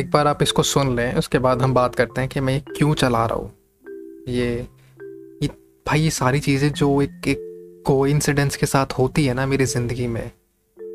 एक 0.00 0.10
बार 0.10 0.26
आप 0.26 0.42
इसको 0.42 0.62
सुन 0.64 0.94
लें, 0.96 1.14
उसके 1.14 1.38
बाद 1.38 1.62
हम 1.62 1.74
बात 1.74 1.94
करते 1.94 2.20
हैं 2.20 2.30
कि 2.30 2.40
मैं 2.40 2.54
ये 2.54 2.60
क्यों 2.68 2.94
चला 2.94 3.24
रहा 3.26 3.38
हूँ। 3.38 3.52
ये 4.28 4.66
ये 5.42 5.48
भाई 5.86 6.00
ये 6.00 6.10
सारी 6.12 6.40
चीज़ें 6.40 6.72
जो 6.72 7.00
एक 7.02 7.28
एक 7.28 7.48
को 7.86 8.04
के 8.56 8.66
साथ 8.66 8.92
होती 8.92 9.24
है 9.26 9.34
ना 9.34 9.46
मेरी 9.46 9.64
ज़िंदगी 9.66 10.06
में, 10.06 10.30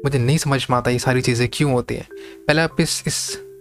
मुझे 0.05 0.19
नहीं 0.19 0.37
समझ 0.37 0.65
में 0.69 0.77
आता 0.77 0.91
ये 0.91 0.99
सारी 0.99 1.21
चीज़ें 1.21 1.47
क्यों 1.53 1.71
होती 1.71 1.95
हैं। 1.95 2.07
पहले 2.47 2.61
आप 2.61 2.81
इस 2.81 3.03
इस 3.07 3.17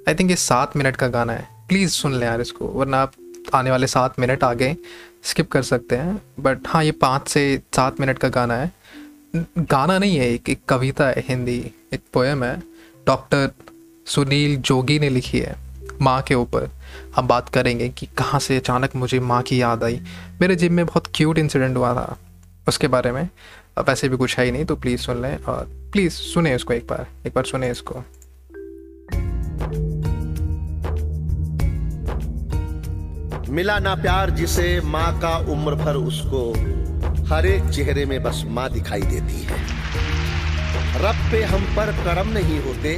आई 0.09 0.15
थिंक 0.15 0.31
ये 0.31 0.37
सात 0.37 0.77
मिनट 0.77 0.97
का 0.97 1.09
गाना 1.09 1.33
है। 1.33 1.49
प्लीज़ 1.69 1.91
सुन 1.91 2.15
लें 2.15 2.27
यार 2.27 2.41
इसको, 2.41 2.67
वरना 2.69 2.99
आप 2.99 3.13
आने 3.55 3.71
वाले 3.71 3.87
सात 3.87 4.19
मिनट 4.21 4.45
आगे 4.45 4.77
स्किप 5.25 5.51
कर 5.51 5.63
सकते 5.63 5.97
हैं। 5.97 6.21
बट 6.41 6.67
हाँ 6.67 6.85
ये 6.85 6.93
पाँच 6.93 7.29
से 7.29 7.63
सात 7.77 8.01
मिनट 8.01 8.19
का 8.19 8.29
गाना 8.31 8.55
है। 8.55 8.73
गाना 9.37 9.99
नहीं 9.99 10.17
है, 10.17 10.29
एक 10.29 10.49
एक 10.49 10.65
कविता 10.69 11.09
है, 11.09 11.25
हिंदी, 11.29 11.59
एक 11.93 12.01
पोएम 12.13 12.45
है। 12.45 12.57
डॉक्टर 13.07 13.51
सुनील 14.07 14.57
जोगी 14.57 14.99
ने 14.99 15.09
लिखी 15.09 15.39
है, 15.39 15.55
माँ 16.03 16.21
के 16.23 16.35
ऊपर। 16.35 16.69
हम 17.17 17.27
बात 17.29 17.49
करेंगे 17.49 17.89
कि 17.89 18.07
कहाँ 18.19 18.41
से 18.41 18.57
अचानक 18.57 18.97
मुझे 18.97 19.21
माँ 19.21 19.43
की 19.43 19.61
याद 19.63 19.85
आई। 19.85 20.01
मेरे 20.41 20.57
जिम 20.57 20.73
में 20.73 20.85
बहुत 20.87 21.07
क्यूट 21.15 21.39
इंसिडेंट 21.39 21.77
हुआ 21.77 21.93
था। 21.95 22.17
उसके 22.69 22.89
बारे 22.89 23.13
में 23.13 23.29
अब 23.79 23.89
ऐसे 23.89 24.09
भी 24.09 24.17
कुछ 24.17 24.39
है 24.39 24.45
ही 24.45 24.53
नहीं 24.53 24.65
तो 24.65 24.77
प्लीज़ 24.77 25.01
सुन 25.01 25.23
लें 25.23 25.37
और 25.39 25.65
प्लीज़ 25.93 26.13
सुने 26.13 26.55
इसको 26.55 26.73
एक 26.73 26.87
बार 26.87 27.07
एक 27.27 27.33
बार 27.35 27.45
सुने 27.45 27.71
इसको। 27.71 28.05
मिला 33.53 33.79
ना 33.79 33.95
प्यार 33.95 34.31
जिसे 34.31 34.81
माँ 34.85 35.21
का 35.21 35.37
उम्र 35.53 35.75
भर 35.75 35.97
उसको 35.97 36.51
हर 37.25 37.47
एक 37.47 37.69
चेहरे 37.71 38.05
में 38.07 38.23
बस 38.23 38.43
माँ 38.47 38.69
दिखाई 38.71 39.03
देती 39.03 39.43
है। 39.43 39.63
रब 41.03 41.31
पे 41.33 41.43
हम 41.43 41.65
पर 41.77 41.93
करम 42.05 42.29
नहीं 42.29 42.61
होते 42.61 42.97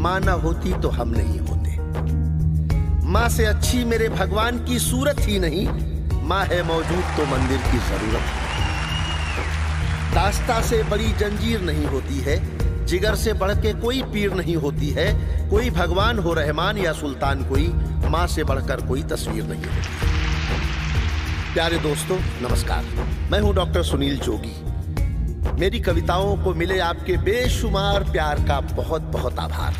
माँ 0.00 0.18
ना 0.20 0.32
होती 0.32 0.72
तो 0.72 0.88
हम 0.88 1.08
नहीं 1.08 1.38
होते। 1.38 1.70
माँ 3.06 3.28
से 3.28 3.44
अच्छी 3.44 3.84
मेरे 3.84 4.08
भगवान 4.08 4.58
की 4.64 4.78
सूरत 4.78 5.16
ही 5.20 5.38
नहीं, 5.38 5.66
माँ 6.22 6.44
है 6.44 6.62
मौजूद 6.62 7.04
तो 7.16 7.26
मंदिर 7.26 7.58
की 7.58 7.78
ज़रूरत। 7.78 8.24
दास्ता 10.14 10.60
से 10.62 10.82
बड़ी 10.82 11.12
जंजीर 11.12 11.60
नहीं 11.60 11.84
होती 11.86 12.18
है, 12.18 12.36
जिगर 12.86 13.14
से 13.14 13.32
बढ़ 13.32 13.54
के 13.54 13.72
कोई 13.80 14.02
पीर 14.02 14.34
नहीं 14.34 14.56
होती 14.56 14.88
है, 14.90 15.12
कोई 15.50 15.70
भगवान 15.70 16.18
हो 16.18 16.32
रहमान 16.34 16.78
या 16.78 16.92
सुल्तान 16.92 17.44
कोई, 17.44 17.68
माँ 18.10 18.26
से 18.26 18.44
बढ़कर 18.44 18.86
कोई 18.86 19.02
तस्वीर 19.02 19.44
नहीं 19.44 19.64
होती। 19.64 20.08
प्यारे 21.54 21.78
दोस्तों, 21.78 22.18
नमस्कार। 22.42 22.84
मैं 23.32 23.40
हूँ 23.40 23.54
डॉक्टर 23.54 23.82
सुनील 23.82 24.18
जोगी। 24.18 24.56
मेरी 25.60 25.78
कविताओं 25.80 26.36
को 26.44 26.52
मिले 26.54 26.78
आपके 26.80 27.16
बेशुमार 27.16 28.04
प्यार 28.04 28.38
का 28.48 28.58
बहुत 28.76 29.02
बहुत 29.12 29.38
आभार। 29.38 29.74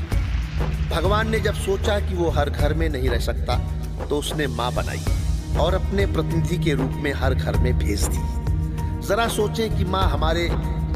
भगवान 0.90 1.30
ने 1.30 1.38
जब 1.40 1.54
सोचा 1.56 1.98
कि 2.00 2.14
वो 2.14 2.30
हर 2.30 2.50
घर 2.50 2.74
में 2.74 2.88
नहीं 2.88 3.08
रह 3.08 3.18
सकता 3.18 3.56
तो 4.00 4.18
उसने 4.18 4.46
माँ 4.48 4.70
बनाई 4.74 5.56
और 5.60 5.74
अपने 5.74 6.06
प्रतिनिधि 6.06 6.58
के 6.58 6.74
रूप 6.74 7.00
में 7.02 7.12
हर 7.12 7.34
घर 7.34 7.56
में 7.58 7.72
भेज 7.78 8.04
दी। 8.06 9.06
जरा 9.08 9.26
सोचें 9.30 9.76
कि 9.76 9.84
माँ 9.86 10.04
हमारे 10.10 10.48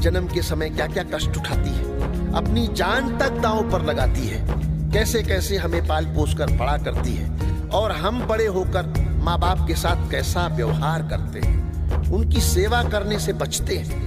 जन्म 0.02 0.28
के 0.28 0.42
समय 0.42 0.70
क्या 0.70 0.86
क्या 0.86 1.04
कष्ट 1.14 1.36
उठाती 1.38 1.70
है, 1.70 2.32
अपनी 2.34 2.66
जान 2.74 3.16
तक 3.18 3.40
दांव 3.42 3.70
पर 3.72 3.84
लगाती 3.84 4.26
है 4.26 4.46
कैसे 4.92 5.22
कैसे 5.22 5.56
हमें 5.56 5.86
पाल 5.88 6.14
पोस 6.14 6.34
कर 6.38 6.56
बड़ा 6.56 6.76
करती 6.80 7.14
है, 7.14 7.68
और 7.70 7.92
हम 7.94 8.26
बड़े 8.26 8.46
होकर 8.48 8.94
माँ 9.24 9.38
बाप 9.40 9.66
के 9.68 9.74
साथ 9.76 10.10
कैसा 10.10 10.46
व्यवहार 10.56 11.08
करते 11.10 11.46
हैं, 11.46 12.10
उनकी 12.10 12.40
सेवा 12.42 12.82
करने 12.90 13.18
से 13.18 13.32
बचते 13.34 13.76
हैं। 13.78 14.02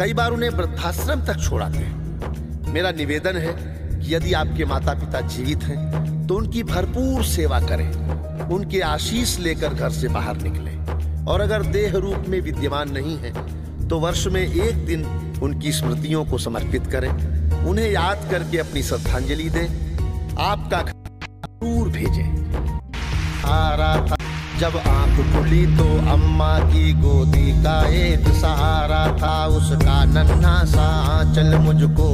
कई 0.00 0.12
बार 0.12 0.30
उन्हें 0.30 0.50
वृद्धाश्रम 0.50 1.20
तक 1.20 1.40
छोड़ाते 1.40 1.78
हैं। 1.78 2.72
मेरा 2.72 2.90
निवेदन 2.90 3.36
है 3.36 3.52
कि 3.98 4.14
यदि 4.14 4.32
आपके 4.32 4.64
माता 4.64 4.92
पिता 4.94 5.20
जीवित 5.20 5.64
हैं 5.64 6.26
तो 6.26 6.36
उनकी 6.36 6.62
भरपूर 6.62 7.24
सेवा 7.24 7.60
करें। 7.60 8.48
उनके 8.48 8.80
आशीष 8.80 9.38
लेकर 9.38 9.74
घर 9.74 9.90
से 9.90 10.08
बाहर 10.08 10.36
निकले। 10.36 10.76
और 11.24 11.40
अगर 11.40 11.62
देह 11.62 11.96
रूप 11.96 12.24
में 12.28 12.40
विद्यमान 12.40 12.90
नहीं 12.90 13.16
है 13.16 13.32
तो 13.88 13.98
वर्ष 13.98 14.26
में 14.26 14.40
एक 14.42 14.86
दिन 14.86 15.04
उनकी 15.42 15.72
स्मृतियों 15.72 16.24
को 16.24 16.38
समर्पित 16.38 16.86
करें। 16.86 17.10
उन्हें 17.64 17.90
याद 17.90 18.26
करके 18.30 18.58
अपनी 18.58 18.82
श्रद्धांजलि 18.82 19.50
दें। 19.50 20.36
आपका 20.38 20.82
जब 24.60 24.76
आँख 24.76 25.16
खुली 25.32 25.66
तो 25.76 25.84
अम्मा 26.12 26.58
की 26.58 26.92
गोदी 26.92 27.52
का 27.62 27.76
एक 27.88 28.26
सहारा 28.40 29.16
था। 29.16 29.46
उसका 29.46 30.04
नन्हा 30.04 30.64
सा 30.64 30.84
आंचल 31.12 31.56
मुझको 31.58 32.08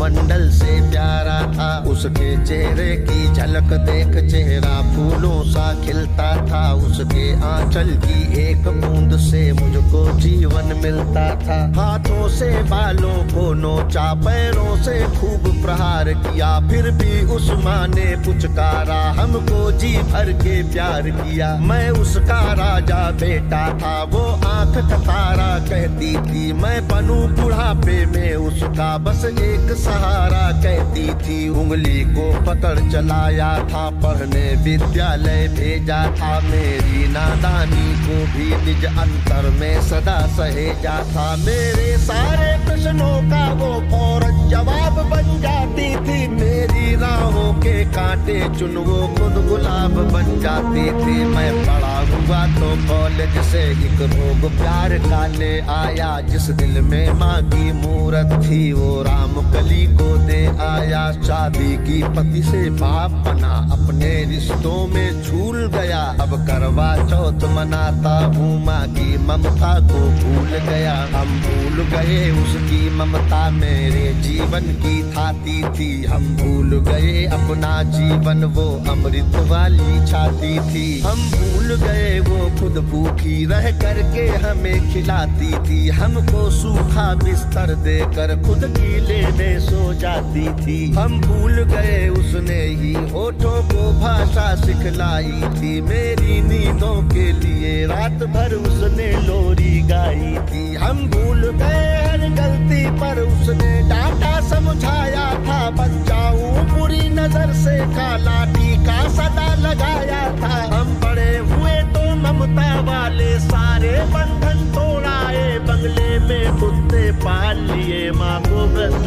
भूमंडल 0.00 0.48
से 0.50 0.74
प्यारा 0.90 1.40
था। 1.52 1.68
उसके 1.90 2.28
चेहरे 2.44 2.90
की 3.08 3.34
झलक 3.34 3.72
देख 3.80 4.30
चेहरा 4.30 4.76
फूलों 4.92 5.42
सा 5.44 5.72
खिलता 5.84 6.30
था। 6.46 6.62
उसके 6.74 7.24
आंचल 7.46 7.90
की 8.04 8.20
एक 8.42 8.68
बूंद 8.76 9.16
से 9.20 9.40
मुझको 9.52 10.04
जीवन 10.18 10.72
मिलता 10.82 11.24
था। 11.40 11.58
हाथों 11.76 12.28
से, 12.28 12.50
बालों 12.62 13.18
को 13.24 13.52
नोचा, 13.54 14.12
पैरों 14.14 14.76
से 14.76 15.00
खूब 15.18 15.62
प्रहार 15.64 16.12
किया। 16.14 16.48
फिर 16.70 16.90
भी 16.90 17.20
उस 17.26 17.50
माँ 17.64 17.86
ने 17.88 18.08
पुचकारा, 18.16 19.02
हमको 19.20 19.70
जी 19.72 19.92
भर 20.12 20.32
के 20.32 20.62
प्यार 20.62 21.10
किया। 21.10 21.54
मैं 21.60 21.90
उसका 21.90 22.40
राजा 22.54 23.02
बेटा 23.20 23.66
था। 23.78 24.02
वो 24.04 24.24
आँख 24.48 24.76
कतारा 24.86 25.52
कहती 25.68 26.14
थी, 26.22 26.52
मैं 26.52 26.88
बनू 26.88 27.20
बुढ़ापे 27.36 28.04
में 28.06 28.34
उसका 28.48 28.96
बस 28.98 29.24
एक 29.24 29.76
सहारा 29.90 30.46
कहती 30.62 31.06
थी, 31.20 31.38
उंगली 31.60 32.00
को 32.14 32.26
पकड़ 32.46 32.78
चलाया 32.90 33.50
था, 33.68 33.84
पढ़ने 34.02 34.44
विद्यालय 34.64 35.46
भेजा 35.56 36.00
था, 36.16 36.32
मेरी 36.40 37.06
नादानी 37.12 37.86
को 38.02 38.18
भी 38.32 38.48
निज 38.64 38.84
अंतर 38.86 39.48
में 39.60 39.80
सदा 39.82 40.18
सहेजा 40.36 40.98
था। 41.12 41.24
मेरे 41.38 41.96
सारे 42.00 42.50
प्रश्नों 42.66 43.16
का 43.30 43.42
वो 43.54 43.72
फ़ौरन 43.90 44.48
जवाब 44.50 45.02
बन 45.10 45.40
जाती 45.42 45.88
थी, 45.98 46.26
मेरी 46.30 46.94
राहों 46.96 47.52
के 47.56 47.74
कांटे 47.90 48.38
चुन 48.58 48.76
वो 48.78 49.00
खुद 49.16 49.44
गुलाब 49.48 49.94
बन 50.12 50.40
जाती 50.40 50.86
थी। 51.00 51.24
मैं 51.26 51.52
बड़ा 51.62 51.96
हुआ 52.10 52.44
तो 52.54 52.70
कॉलेज 52.88 53.40
से 53.46 53.62
एक 53.70 54.00
रोग 54.12 54.50
प्यार 54.52 54.98
का 55.00 55.26
ले 55.36 55.52
आया, 55.72 56.10
जिस 56.28 56.50
दिल 56.60 56.80
में 56.82 57.12
माँ 57.20 57.40
की 57.44 57.72
मूरत 57.74 58.38
थी, 58.44 58.60
वो 58.72 59.02
राम 59.02 59.34
कली 59.52 59.79
को 59.86 60.16
दे 60.16 60.46
आया, 60.46 61.12
शादी 61.12 61.76
की 61.76 62.02
पति 62.02 62.42
से 62.42 62.70
बाप 62.70 63.10
बना। 63.10 63.52
अपने 63.72 64.24
रिश्तों 64.24 64.86
में 64.86 65.22
झूल 65.22 65.66
गया। 65.66 66.00
अब 66.20 66.46
करवा 66.46 66.96
चौथ 66.96 67.48
मनाता 67.48 68.18
हूँ, 68.26 68.64
माँ 68.66 68.86
की 68.88 69.16
ममता 69.18 69.80
को 69.80 70.00
भूल 70.22 70.48
गया। 70.48 70.94
हम 70.94 71.40
भूल 71.40 71.84
गए 71.84 72.30
उसकी 72.30 72.90
ममता, 72.90 73.50
मेरे 73.50 74.14
जीवन 74.14 74.60
की 74.60 75.02
थाती 75.12 75.62
थी। 75.62 76.04
हम 76.04 76.36
भूल 76.36 76.80
गए 76.80 77.24
अपना 77.24 77.82
जीवन, 77.82 78.44
वो 78.44 78.68
अमृत 78.88 79.48
वाली 79.50 80.06
छाती 80.06 80.58
थी। 80.58 81.00
हम 81.00 81.30
भूल 81.30 81.76
गए 81.76 82.20
वो 82.20 82.50
खुद 82.60 82.84
भूखी 82.84 83.44
रह 83.44 83.70
करके 83.78 84.26
हमें 84.26 84.92
खिलाती 84.92 85.52
थी। 85.52 85.88
हमको 85.88 86.50
सूखा 86.50 87.14
बिस्तर 87.14 87.74
देकर 87.74 88.42
खुद 88.46 88.64
की 88.64 88.90
में 89.00 89.60
सो 89.70 89.92
जाती 89.96 90.46
थी। 90.56 90.78
हम 90.92 91.20
भूल 91.20 91.62
गए 91.66 92.08
उसने 92.10 92.60
ही, 92.76 92.92
होठों 93.12 93.58
को 93.68 93.90
भाषा 94.00 94.54
सिखलाई 94.56 95.40
थी। 95.54 95.80
मेरी 95.82 96.40
नींदों 96.42 96.96
के 97.08 97.30
लिए 97.34 97.86
रात 97.86 98.22
भर 98.34 98.54
उसने 98.56 99.10
लोरी 99.26 99.80
गाई 99.88 100.34
थी। 100.48 100.64
हम 100.76 101.06
भूल 101.10 101.50
गए 101.52 101.86
हर 102.00 102.28
गलती 102.36 102.84
पर 103.00 103.20
उसने 103.20 103.72
डांटा, 103.88 104.34
समझाया 104.48 105.28
था 105.46 105.60
बच्चाऊ 105.72 106.64
बुरी 106.70 107.08
नज़र 107.10 107.52
से 107.56 107.78
काला 107.94 108.44
टीका 108.52 108.98
सदा 109.10 109.48
लगाया 109.60 110.22
था। 110.40 110.54
हम 110.74 110.94
बड़े 111.04 111.30
हुए 111.50 111.76
तो 111.94 112.04
ममता 112.16 112.70
वाले, 112.82 113.30
सारे 113.40 113.92
बंधन 114.14 114.66
तोड़ाए, 114.74 115.58
बंगले 115.60 116.09
में 116.30 116.58
कुत्ते 116.58 117.10
पाल 117.20 117.58
लिए, 117.60 118.10
माँ 118.10 118.40
को 118.40 118.58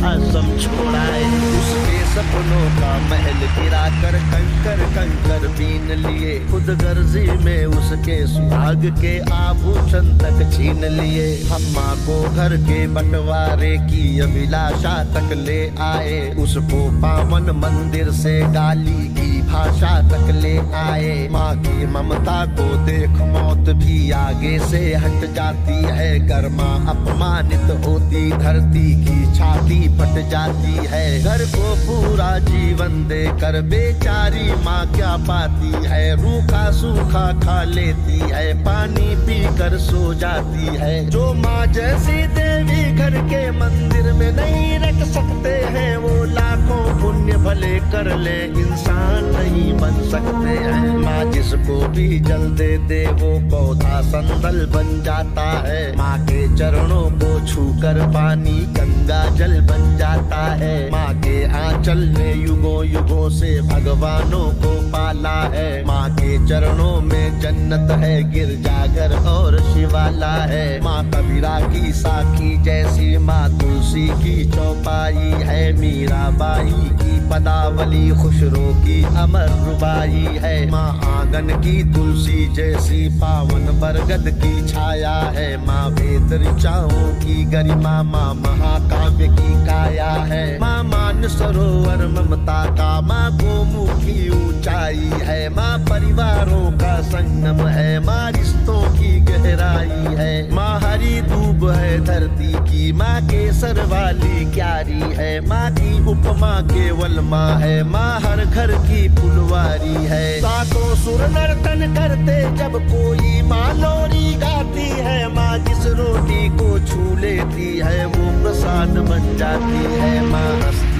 आश्रम 0.07 0.47
छोड़ाए। 0.59 1.21
उसके 1.51 1.99
सपनों 2.13 2.65
का 2.79 2.91
महल 3.09 3.39
गिरा 3.53 3.83
कर 4.01 4.17
कंकर 4.31 4.81
कंकर 4.95 5.47
बीन 5.57 5.91
लिए। 5.99 6.33
खुद 6.51 6.69
गर्जी 6.81 7.25
में 7.45 7.65
उसके 7.65 8.17
सुहाग 8.27 8.85
के 9.01 9.13
आभूषण 9.33 10.09
तक 10.17 10.43
छीन 10.53 10.85
लिए। 10.91 11.25
हम 11.43 11.69
माँ 11.75 11.95
को 11.99 12.21
घर 12.35 12.57
के 12.57 12.85
बंटवारे 12.87 13.71
की 13.87 14.19
अभिलाषा 14.19 14.93
तक 15.13 15.33
ले 15.37 15.61
आए। 15.81 16.19
उसको 16.39 16.83
पावन 17.01 17.49
मंदिर 17.57 18.11
से 18.11 18.39
गाली 18.53 19.07
की 19.15 19.41
भाषा 19.43 19.95
तक 20.09 20.31
ले 20.33 20.57
आए। 20.75 21.27
माँ 21.31 21.55
की 21.57 21.85
ममता 21.87 22.45
को 22.51 22.67
देख 22.85 23.17
मौत 23.33 23.75
भी 23.75 24.11
आगे 24.11 24.57
से 24.59 24.83
हट 24.95 25.25
जाती 25.35 25.81
है। 25.91 26.11
गर्मा 26.27 26.71
अपमानित 27.13 27.85
होती, 27.85 28.29
धरती 28.31 28.89
की 29.05 29.25
छाती 29.33 29.79
फट 29.97 30.15
जाती 30.29 30.73
है। 30.87 31.23
घर 31.23 31.43
को 31.45 31.73
पूरा 31.85 32.29
जीवन 32.39 33.07
दे 33.07 33.23
कर 33.41 33.61
बेचारी 33.61 34.51
माँ 34.63 34.85
क्या 34.95 35.15
पाती 35.27 35.71
है? 35.85 36.03
रूखा 36.15 36.63
सूखा 36.71 37.25
खा 37.39 37.61
लेती 37.63 38.19
है, 38.19 38.53
पानी 38.63 39.15
पी 39.25 39.39
कर 39.57 39.77
सो 39.79 40.13
जाती 40.13 40.65
है। 40.77 40.93
जो 41.09 41.33
माँ 41.33 41.65
जैसी 41.67 42.27
देवी 42.33 42.81
घर 42.97 43.17
के 43.29 43.49
मंदिर 43.51 44.11
में 44.13 44.31
नहीं 44.31 44.79
रख 44.79 45.05
सकते 45.07 45.55
हैं, 45.69 45.97
वो 45.97 46.23
लाखों 46.33 46.82
पुण्य 47.01 47.37
भले 47.37 47.79
कर 47.91 48.15
ले, 48.17 48.37
इंसान 48.61 49.25
नहीं 49.25 49.73
बन 49.73 50.01
सकते 50.11 50.49
हैं। 50.49 50.97
माँ 50.97 51.31
जिसको 51.31 51.87
भी 51.87 52.19
जल 52.19 52.49
दे 52.51 52.77
दे, 52.87 53.05
वो 53.05 53.31
पौधा 53.49 54.01
संदल 54.01 54.65
बन 54.65 55.03
जाता 55.03 55.49
है। 55.67 55.95
माँ 55.97 56.17
के 56.25 56.55
चरणों 56.57 57.03
को 57.11 57.47
छूकर 57.47 58.01
पानी 58.07 58.59
गंगा 58.77 59.23
जल 59.35 59.59
बन 59.61 59.97
जाता 59.97 60.43
है। 60.55 60.91
माँ 60.91 61.13
के 61.13 61.43
आंचल 61.57 61.97
ने 62.17 62.33
युगों 62.33 62.85
युगों 62.85 63.29
से 63.29 63.61
भगवानों 63.61 64.45
को 64.53 64.73
पाला 64.91 65.39
है। 65.53 65.85
माँ 65.85 66.09
के 66.11 66.37
चरणों 66.47 67.01
में 67.01 67.39
जन्नत 67.39 67.91
है, 67.91 68.31
गिरजाघर 68.31 69.15
और 69.29 69.59
शिवाला 69.73 70.33
है। 70.45 70.81
माँ 70.81 71.03
कबीरा 71.05 71.59
की 71.67 71.91
साखी 71.93 72.63
जैसी 72.63 73.17
माँ 73.17 73.49
तुलसी 73.59 74.07
की 74.23 74.45
चौपाई 74.51 75.31
है, 75.43 75.61
मीराबाई 75.73 76.82
की, 76.83 77.29
पदावली 77.29 78.09
खुशरो 78.09 78.73
की, 78.73 79.03
अमर 79.03 79.47
रुबाई 79.47 80.27
है। 80.41 80.71
माँ 80.71 81.01
आँगन 81.05 81.47
की, 81.61 81.83
तुलसी 81.93 82.53
जैसी 82.53 83.09
पावन 83.09 83.79
बरगद 83.79 84.29
की 84.43 84.67
छाया 84.67 85.15
है। 85.15 85.65
माँ 85.65 85.89
वेद 85.89 86.33
ऋचाओं 86.33 87.13
की, 87.19 87.43
गरिमा 87.45 88.03
माँ 88.03 88.33
महाकाव्य 88.33 89.27
की 89.27 89.65
काया 89.65 90.11
है। 90.11 90.59
माँ 90.59 90.83
मान 90.83 91.27
सरोवर 91.27 92.07
ममता 92.07 92.65
का, 92.65 93.01
माँ 93.01 93.31
गोमुखी 93.31 94.29
ऊंचाई 94.29 95.09
है। 95.13 95.49
माँ 95.49 95.79
परिवारों 95.79 96.71
का 96.71 97.01
संगम 97.01 97.67
है, 97.67 97.99
माँ 97.99 98.31
रिश्तों 98.31 98.81
की 98.93 99.19
गहराई 99.19 100.15
है। 100.15 100.55
माँ 100.55 100.79
हरी 100.79 101.21
दूब 101.21 101.69
है, 101.69 102.05
धरती 102.05 102.53
की, 102.53 102.91
माँ 102.91 103.21
केसर 103.21 103.85
वाली 103.85 104.45
क्यारी 104.53 104.99
है। 104.99 105.47
माँ 105.47 105.71
की 105.71 106.05
उपमा 106.05 106.61
केवल 106.73 107.19
माँ 107.21 107.59
है, 107.59 107.83
माँ 107.83 108.19
हर 108.21 108.43
घर 108.45 108.71
की 108.85 109.07
फुलवारी 109.15 110.05
है। 110.05 110.25
सातों 110.41 110.95
सुर 110.95 111.21
नर्तन 111.29 111.93
करते 111.93 112.35
जब 112.57 112.77
कोई 112.89 113.41
माँ 113.41 113.73
लोरी 113.73 114.33
गाती 114.35 114.89
है, 114.99 115.17
माँ 115.33 115.57
जिस 115.59 115.85
रोटी 115.99 116.49
को 116.57 116.69
छू 116.87 117.15
लेती 117.17 117.77
है, 117.79 118.05
वो 118.05 118.31
प्रसाद 118.43 118.97
बन 119.09 119.35
जाती 119.37 119.83
है, 119.93 120.13
माँ 120.27 120.49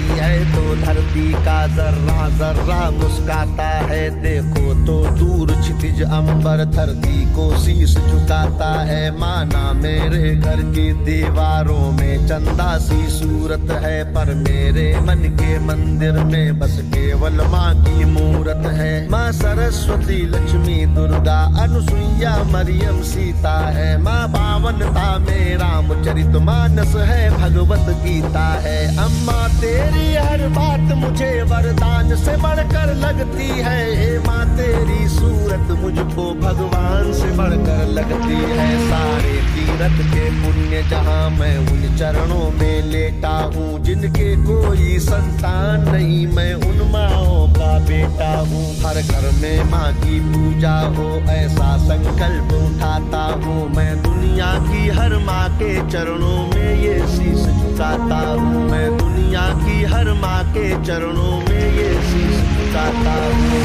हंसती 0.04 0.20
है 0.20 0.54
तो 0.54 0.76
धरती 0.76 1.32
का 1.34 1.66
जर्रा 1.68 2.28
जर्रा 2.30 2.90
मुस्काता 2.92 3.68
है। 3.88 4.10
देखो 4.22 4.74
तो 4.86 4.96
दूर 5.16 5.52
क्षितिज 5.62 6.02
अंबर 6.02 6.64
धरती 6.66 7.34
को 7.34 7.50
शीश 7.58 7.96
झुकाता 7.98 8.72
है। 8.82 9.18
माना 9.20 9.72
मेरे 9.74 10.36
घर 10.36 10.62
की 10.74 10.92
दीवारों 11.04 11.92
में 11.92 12.28
चंदा 12.28 12.78
सी 12.78 13.08
सूरत 13.10 13.72
है, 13.84 14.04
पर 14.14 14.34
मेरे 14.34 14.88
मन 15.00 15.24
के 15.40 15.58
मंदिर 15.60 16.24
में 16.24 16.60
बस 16.60 16.80
केवल 16.86 17.42
माँ 17.48 17.74
की 17.78 18.06
मूरत 18.06 18.66
है। 18.74 19.10
माँ 19.10 19.32
सरस्वती, 19.32 20.22
लक्ष्मी, 20.28 20.86
दुर्गा, 20.86 21.40
अनुसुईया, 21.64 22.36
मरियम, 22.44 23.02
सीता 23.04 23.58
है। 23.70 24.02
माँ 24.02 24.28
पावनता 24.28 25.18
में 25.20 25.58
रामचरित 25.58 26.36
मानस 26.44 26.96
है, 26.98 27.30
भगवत 27.32 27.90
गीता 28.04 28.48
है। 28.64 28.80
अम्मा, 28.98 29.48
तेरी 29.54 29.93
हर 30.18 30.48
बात 30.50 30.96
मुझे 30.98 31.32
वरदान 31.44 32.16
से 32.16 32.36
बढ़कर 32.38 32.94
लगती 32.96 33.48
है। 33.48 33.80
हे 33.96 34.18
माँ, 34.20 34.46
तेरी 34.58 35.08
सूरत 35.10 35.72
मुझको 35.82 36.34
भगवान 36.42 37.12
से 37.14 37.32
बढ़कर 37.38 37.86
लगती 37.88 38.36
है। 38.52 38.68
सारे 38.90 39.34
तीरथ 39.54 39.98
के 40.14 40.30
पुण्य 40.42 40.82
जहाँ 40.90 41.30
मैं 41.30 41.58
उन 41.58 41.96
चरणों 41.98 42.50
में 42.52 42.82
लेटा 42.82 43.36
हूँ, 43.56 43.80
जिनके 43.84 44.36
कोई 44.44 44.98
संतान 45.00 45.90
नहीं, 45.92 46.26
मैं 46.28 46.54
उन 46.54 46.82
माओ 46.92 47.48
का 47.50 47.78
बेटा 47.80 48.32
हूँ। 48.40 48.66
हर 48.76 49.02
घर 49.02 49.32
में 49.42 49.72
माँ 49.72 49.94
की 49.94 50.20
पूजा 50.20 50.80
हो, 50.98 51.10
ऐसा 51.32 51.78
संकल्प 51.78 52.54
उठाता 52.54 53.24
हूँ। 53.46 53.70
मैं 53.76 54.02
दुनिया 54.04 54.54
की 54.60 54.88
हर 54.90 55.18
माँ 55.18 55.50
के 55.58 55.76
चरणों 55.92 56.48
में 56.48 56.82
ये 56.84 57.00
शीश 57.08 57.46
झुकाता 57.46 58.20
हूँ। 58.32 58.70
मैं 58.72 58.88
दुनिया 59.34 59.54
की 59.60 59.84
हर 59.84 60.12
माँ 60.14 60.44
के 60.54 60.70
चरणों 60.86 61.38
में 61.42 61.72
ये 61.74 61.94
शीश 62.02 62.36
झुकाता 62.54 63.14
हूँ। 63.26 63.62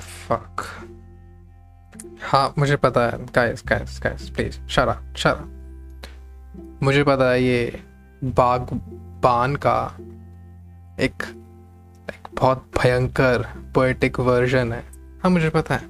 फक 0.00 0.62
हाँ 2.22 2.54
मुझे 2.58 2.76
पता 2.76 3.06
है। 3.06 3.24
गाइस 3.26 3.62
गाइस 3.66 4.00
गाइस 4.02 4.28
प्लीज़ 4.30 4.58
शरा 4.68 5.00
शरा 5.16 5.44
मुझे 6.82 7.02
पता 7.04 7.30
है 7.30 7.42
ये 7.42 7.82
बागबान 8.22 9.56
का 9.56 9.80
एक 11.00 11.22
एक 12.10 12.28
बहुत 12.34 12.70
भयंकर 12.78 13.46
पोएटिक 13.74 14.20
वर्जन 14.20 14.72
है। 14.72 14.89
हाँ 15.22 15.30
मुझे 15.30 15.50
पता 15.50 15.74
है। 15.74 15.88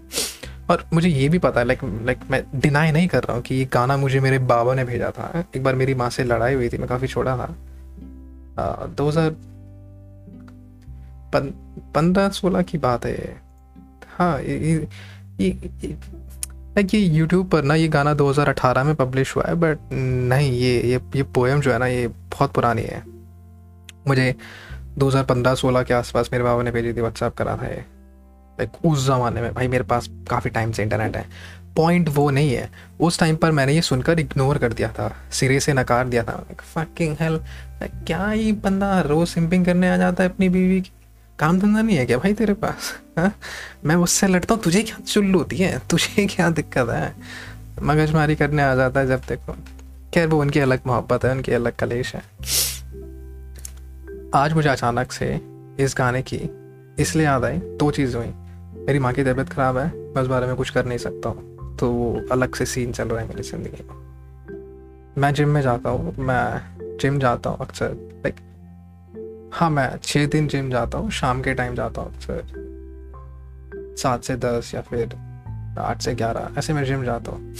और 0.71 0.85
मुझे 0.93 1.09
ये 1.09 1.29
भी 1.29 1.38
पता 1.38 1.61
है 1.61 1.67
लाइक 1.67 1.85
लाइक 2.05 2.19
मैं 2.31 2.43
डिनाई 2.55 2.91
नहीं 2.93 3.09
कर 3.09 3.23
रहा 3.25 3.35
हूँ 3.35 3.43
कि 3.43 3.55
ये 3.55 3.65
गाना 3.73 3.97
मुझे 3.97 4.21
मेरे 4.21 4.38
बाबा 4.47 4.75
ने 4.75 4.85
भेजा 4.85 5.11
था। 5.11 5.44
एक 5.56 5.62
बार 5.65 5.75
मेरी 5.75 5.94
माँ 5.94 6.09
से 6.11 6.25
लड़ाई 6.25 6.55
हुई 6.55 6.69
थी, 6.69 6.79
मैं 6.79 6.88
काफ़ी 6.88 7.09
छोटा 7.09 7.37
था। 7.37 8.87
दो 8.88 9.09
हज़ार 9.09 9.31
पंद्रह 11.94 12.29
सोलह 12.31 12.62
की 12.62 12.79
बात 12.79 13.05
है। 13.06 13.37
हाँ 14.11 14.41
ये 14.43 14.87
ये 15.41 15.50
लाइक 16.71 16.94
ये 16.94 17.00
यूट्यूब 17.00 17.49
पर 17.50 17.65
ना 17.65 17.75
ये 17.75 17.88
गाना 17.88 18.15
2018 18.15 18.85
में 18.85 18.94
पब्लिश 18.97 19.35
हुआ 19.37 19.44
है 19.47 19.55
बट 19.55 19.79
नहीं, 19.93 20.50
ये 20.53 20.81
ये 20.83 21.00
ये 21.17 21.23
पोएम 21.25 21.61
जो 21.61 21.73
है 21.73 21.79
ना, 21.79 21.87
ये 21.87 22.06
बहुत 22.09 22.53
पुरानी 22.53 22.83
है। 22.83 23.03
मुझे 24.09 24.35
2015-16 24.99 25.83
के 25.83 25.94
आसपास 25.94 26.29
मेरे 26.33 26.44
बाबा 26.44 26.62
ने 26.62 26.71
भेजी 26.71 26.93
थी 26.93 27.00
व्हाट्सएप 27.00 27.35
करा 27.35 27.56
था 27.56 27.67
ये। 27.67 27.85
लाइक 28.61 28.87
उस 28.87 29.07
ज़माने 29.07 29.40
में, 29.40 29.55
भाई 29.55 29.69
मेरे 29.69 29.85
पास 29.85 30.09
काफ़ी 30.31 30.50
टाइम 30.50 30.73
से 30.73 30.83
इंटरनेट 30.83 31.17
है। 31.17 31.26
पॉइंट 31.76 32.09
वो 32.09 32.31
नहीं 32.31 32.52
है। 32.55 32.71
उस 33.00 33.19
टाइम 33.19 33.37
पर 33.37 33.52
मैंने 33.52 33.73
ये 33.73 33.83
सुनकर 33.83 34.21
इग्नोर 34.21 34.59
कर 34.59 34.73
दिया 34.73 34.88
था। 34.93 35.17
सिरे 35.33 35.61
से 35.61 35.73
नकार 35.73 36.09
दिया 36.09 36.23
था। 36.25 36.47
फकिंग 36.61 37.17
हेल 37.21 37.40
क्या 37.83 38.29
ही 38.31 38.52
बंदा 38.52 39.00
रोज 39.00 39.29
सिंपिंग 39.29 39.64
करने 39.67 39.90
आ 39.90 39.97
जाता 39.97 40.25
है 40.25 40.31
अपनी 40.31 40.49
बीवी 40.49 40.81
की? 40.81 40.90
काम 41.38 41.59
धंधा 41.61 41.83
नहीं 41.83 41.97
है 41.97 42.07
क्या 42.07 42.19
भाई 42.19 42.33
तेरे 42.33 42.55
पास? 42.55 42.93
हा? 43.19 43.33
मैं 43.85 43.97
उससे 43.97 44.26
लड़ता 44.26 44.55
हूँ, 44.55 44.62
तुझे 44.62 44.83
क्या 44.83 44.97
चुल्लू 45.05 45.38
होती 45.38 45.57
है? 45.57 45.81
तुझे 45.90 46.26
क्या 46.26 46.50
दिक्कत 46.50 46.88
है? 46.90 47.14
मगजमारी 47.83 48.37
करने 48.37 48.62
आ 48.62 48.75
जाता 48.75 49.00
है 49.00 49.07
जब 49.07 49.21
देखो। 49.29 49.57
खैर, 50.14 50.26
वो 50.26 50.40
उनकी 50.40 50.61
अलग 50.61 50.81
मोहब्बत 50.87 51.25
है, 51.25 51.31
उनकी 51.31 51.52
अलग 51.52 51.76
कलेश 51.76 52.14
है। 52.14 52.23
आज 54.35 54.52
मुझे 54.52 54.69
अचानक 54.69 55.12
से 55.12 55.40
इस 55.81 55.95
गाने 55.99 56.23
की 56.23 56.40
इसलिए 56.99 57.26
याद 57.26 57.45
आई, 57.45 57.59
दो 57.59 57.90
चीज़ 57.90 58.17
हुई। 58.17 58.33
मेरी 58.90 58.99
माँ 58.99 59.12
की 59.12 59.23
तबीयत 59.23 59.49
ख़राब 59.49 59.76
है, 59.78 59.87
मैं 59.87 60.23
उस 60.23 60.28
बारे 60.28 60.47
में 60.47 60.54
कुछ 60.56 60.70
कर 60.70 60.87
नहीं 60.87 60.99
सकता 60.99 61.28
हूँ। 61.28 61.76
तो 61.78 61.90
वो 61.90 62.23
अलग 62.32 62.54
से 62.54 62.64
सीन 62.66 62.92
चल 62.92 63.09
रहा 63.09 63.20
है 63.20 63.28
मेरी 63.28 63.42
ज़िंदगी 63.42 63.82
में। 63.82 63.94
मैं 65.18 65.32
जिम 65.35 65.49
में 65.49 65.61
जाता 65.62 65.90
हूँ, 65.90 66.14
मैं 66.18 66.99
जिम 67.00 67.18
जाता 67.18 67.50
हूँ 67.50 67.59
अक्सर 67.61 67.92
लाइक 68.25 68.35
हाँ 69.54 69.70
मैं 69.70 69.88
छः 70.02 70.26
दिन 70.26 70.49
जिम 70.49 70.70
जाता 70.70 70.99
हूँ, 70.99 71.11
शाम 71.11 71.42
के 71.42 71.54
टाइम 71.54 71.75
जाता 71.75 72.00
हूँ 72.00 72.14
अक्सर। 72.14 72.42
सात 73.99 74.25
से 74.25 74.37
दस 74.37 74.75
या 74.75 74.80
फिर 74.80 75.14
आठ 75.78 76.02
से 76.02 76.14
ग्यारह, 76.14 76.59
ऐसे 76.59 76.73
मैं 76.73 76.85
जिम 76.85 77.04
जाता 77.04 77.32
हूँ। 77.32 77.54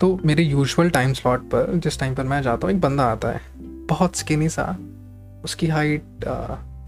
तो 0.00 0.18
मेरे 0.24 0.42
यूजुअल 0.42 0.90
टाइम 0.90 1.12
स्लॉट 1.12 1.50
पर, 1.50 1.74
जिस 1.76 2.00
टाइम 2.00 2.14
पर 2.14 2.24
मैं 2.24 2.42
जाता 2.42 2.66
हूँ, 2.66 2.74
एक 2.74 2.80
बंदा 2.80 3.04
आता 3.04 3.28
है, 3.28 3.40
बहुत 3.88 4.16
स्किनी 4.16 4.48
सा। 4.48 4.76
उसकी 5.44 5.66
height 5.66 6.24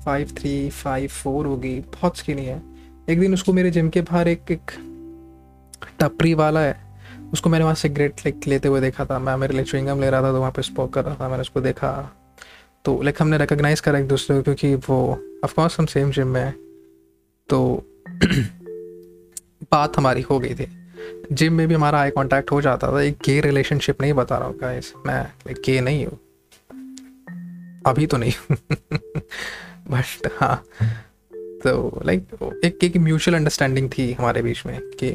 five 0.04 0.34
three 0.38 0.70
five 0.70 1.08
four 1.08 1.46
होगी, 1.46 1.78
बहुत 1.80 2.18
स्किनी 2.18 2.44
है। 2.44 2.69
एक 3.10 3.20
दिन 3.20 3.34
उसको 3.34 3.52
मेरे 3.52 3.70
जिम 3.70 3.88
के 3.88 4.00
बाहर 4.00 4.28
एक 4.28 4.50
एक 4.50 4.70
टपरी 6.00 6.34
वाला 6.34 6.60
है, 6.60 6.76
उसको 7.32 7.50
मैंने 7.50 7.64
वहाँ 7.64 7.74
सिगरेट 7.74 8.20
लाइक 8.20 8.46
लेते 8.46 8.68
हुए 8.68 8.80
देखा 8.80 9.04
था। 9.04 9.18
मैं, 9.18 9.36
मेरे 9.36 9.54
लिए 9.54 9.64
च्विंगम 9.64 10.00
ले 10.00 10.10
रहा 10.10 10.22
था 10.22 10.32
तो 10.32 10.38
वहाँ 10.38 10.50
पे 10.50 10.62
स्पोक 10.62 10.92
कर 10.94 11.04
रहा 11.04 11.14
था, 11.14 11.28
मैंने 11.28 11.40
उसको 11.40 11.60
देखा। 11.60 11.90
तो 12.84 13.02
लाइक 13.02 13.22
हमने 13.22 13.38
रिकोगनाइज़ 13.38 13.82
करा 13.82 13.98
एक 13.98 14.08
दूसरे 14.08 14.36
को 14.36 14.42
क्योंकि 14.42 14.74
वो 14.74 14.98
ऑफकोर्स 15.44 15.78
हम 15.78 15.86
सेम 15.86 16.10
जिम 16.10 16.26
में 16.26 16.52
तो 17.48 17.84
बात 19.72 19.96
हमारी 19.96 20.22
हो 20.22 20.38
गई 20.38 20.54
थी। 20.54 20.66
जिम 21.32 21.52
में 21.54 21.66
भी 21.68 21.74
हमारा 21.74 22.00
आई 22.00 22.10
कांटेक्ट 22.10 22.52
हो 22.52 22.60
जाता 22.60 22.92
था। 22.92 23.00
एक 23.02 23.18
गे 23.24 23.40
रिलेशनशिप 23.40 24.00
नहीं 24.00 24.12
बता 24.12 24.38
रहा 24.38 24.48
हूँ 24.48 24.58
गाइस 24.58 24.92
मैं 25.06 25.22
लाइक 25.22 25.62
गे 25.66 25.80
नहीं 25.80 26.06
हूँ। 26.06 26.18
अभी 27.86 28.06
तो 28.06 28.16
नहीं। 28.16 28.32
बट 29.90 30.28
हाँ। 30.40 30.62
तो 31.64 32.00
लाइक 32.04 32.60
एक 32.64 32.84
एक 32.84 32.96
म्यूचुअल 32.96 33.36
अंडरस्टैंडिंग 33.36 33.90
थी 33.90 34.12
हमारे 34.12 34.42
बीच 34.42 34.62
में 34.66 34.78
कि 34.92 35.08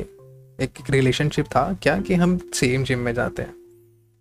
एक 0.63 0.79
एक 0.79 0.89
रिलेशनशिप 0.89 1.45
था 1.45 1.71
क्या 1.83 1.99
कि 1.99 2.13
हम 2.13 2.37
सेम 2.53 2.83
जिम 2.83 2.99
में 2.99 3.13
जाते 3.13 3.41
हैं। 3.41 3.53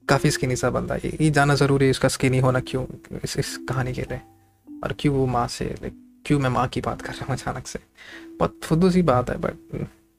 काफ़ी 0.09 0.31
स्किनी 0.31 0.57
सा 0.57 0.71
बंदा, 0.71 0.95
ये 0.95 1.17
ये 1.21 1.31
जाना 1.31 1.55
ज़रूरी 1.55 1.85
है 1.85 1.91
इसका 1.91 2.09
स्किनी 2.09 2.39
होना 2.39 2.61
क्यों, 2.61 2.85
इस 3.25 3.37
इस 3.39 3.57
कहानी 3.69 3.93
के 3.93 4.03
लिए। 4.03 4.21
और 4.69 4.95
क्यों 4.99 5.15
वो 5.15 5.27
माँ 5.27 5.47
से 5.49 5.65
लाइक 5.65 5.95
क्यों 6.27 6.39
मैं 6.41 6.51
माँ 6.51 6.67
की 6.69 6.81
बात 6.81 7.03
कर 7.03 7.13
रहा 7.13 7.27
हूँ 7.27 7.37
अचानक 7.37 7.67
से? 7.67 7.79
बहुत 8.39 8.61
फुद्दू 8.65 8.91
सी 8.91 9.03
बात 9.03 9.31
है 9.31 9.37
बट 9.39 9.75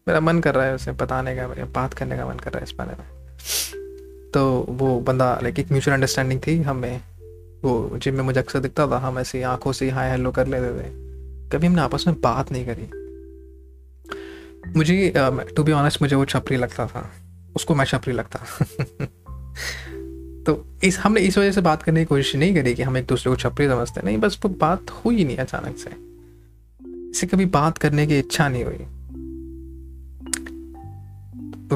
मेरा 0.07 0.19
मन 0.19 0.39
कर 0.39 0.55
रहा 0.55 0.65
है 0.65 0.75
उसे 0.75 0.91
बताने 0.91 1.35
का 1.35 1.47
बात 1.65 1.93
करने 1.93 2.17
का 2.17 2.27
मन 2.27 2.39
कर 2.39 2.51
रहा 2.51 2.59
है 2.59 2.63
इस 2.63 2.73
बारे 2.77 2.95
में। 2.99 4.31
तो 4.31 4.65
वो 4.69 4.99
बंदा 4.99 5.39
लाइक 5.43 5.59
एक 5.59 5.71
म्यूचुअल 5.71 5.93
अंडरस्टैंडिंग 5.93 6.41
थी 6.47 6.61
हमें। 6.61 7.01
वो 7.63 7.97
जिम 7.97 8.15
में 8.15 8.23
मुझे 8.23 8.39
अक्सर 8.39 8.59
दिखता 8.59 8.87
था, 8.87 8.97
हम 8.97 9.19
ऐसी 9.19 9.41
आँखों 9.43 9.71
से 9.71 9.89
हाई 9.89 10.09
हेलो 10.09 10.31
कर 10.31 10.47
लेते 10.47 10.79
थे। 10.79 11.04
कभी 11.55 11.67
हमने 11.67 11.81
आपस 11.81 12.03
में 12.07 12.21
बात 12.21 12.51
नहीं 12.51 12.65
करी। 12.69 13.05
मुझे 14.77 15.13
टू 15.55 15.63
बी 15.63 15.71
ऑनेस्ट 15.71 16.01
मुझे 16.01 16.15
वो 16.15 16.25
छपरी 16.25 16.57
लगता 16.57 16.87
था। 16.87 17.11
उसको 17.55 17.75
मैं 17.75 17.85
छपरी 17.85 18.13
लगता। 18.13 18.39
तो 20.43 20.79
इस, 20.83 20.99
हमने 20.99 21.21
इस 21.21 21.37
वजह 21.37 21.51
से 21.51 21.61
बात 21.61 21.83
करने 21.83 21.99
की 21.99 22.05
कोशिश 22.05 22.35
नहीं 22.35 22.55
करी 22.55 22.75
कि 22.75 22.83
हम 22.83 22.97
एक 22.97 23.05
दूसरे 23.05 23.31
को 23.31 23.35
छपरी 23.35 23.67
समझते 23.67 24.01
नहीं, 24.01 24.17
बस 24.17 24.39
वो 24.45 24.49
बात 24.49 24.89
हुई 24.89 25.25
नहीं 25.25 25.37
अचानक 25.37 25.77
से। 25.77 25.89
इसे 27.09 27.27
कभी 27.27 27.45
बात 27.45 27.77
करने 27.77 28.07
की 28.07 28.19
इच्छा 28.19 28.49
नहीं 28.49 28.63
हुई। 28.63 28.75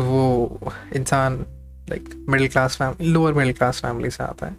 वो 0.01 0.59
इंसान 0.95 1.45
like 1.89 2.25
middle 2.29 2.47
class 2.47 2.75
family 2.75 3.09
lower 3.09 3.33
middle 3.33 3.53
class 3.53 3.81
family 3.81 4.09
से 4.09 4.23
आता 4.23 4.47
है। 4.47 4.55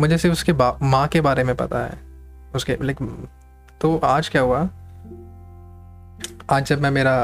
मुझे 0.00 0.18
सिर्फ़ 0.18 0.32
उसके 0.32 0.52
माँ 0.86 1.08
के 1.08 1.20
बारे 1.20 1.44
में 1.44 1.56
पता 1.56 1.86
है। 1.86 1.98
उसके 2.54 2.76
लाइक 2.82 2.96
तो 3.80 3.96
आज 4.04 4.28
क्या 4.28 4.42
हुआ? 4.42 4.58
आज 6.50 6.66
जब 6.66 6.80
मैं 6.82 6.90
मेरा 6.90 7.14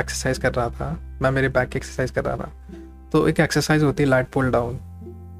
एक्सरसाइज 0.00 0.38
कर 0.38 0.52
रहा 0.52 0.68
था, 0.70 0.96
मैं 1.22 1.30
मेरे 1.30 1.48
बैक 1.48 1.68
की 1.68 1.78
एक्सरसाइज 1.78 2.10
कर 2.10 2.24
रहा 2.24 2.36
था 2.36 2.50
तो 3.12 3.26
एक 3.28 3.40
एक्सरसाइज 3.40 3.82
होती 3.82 4.02
है 4.02 4.08
लाइट 4.08 4.28
पुल 4.32 4.50
डाउन 4.50 4.78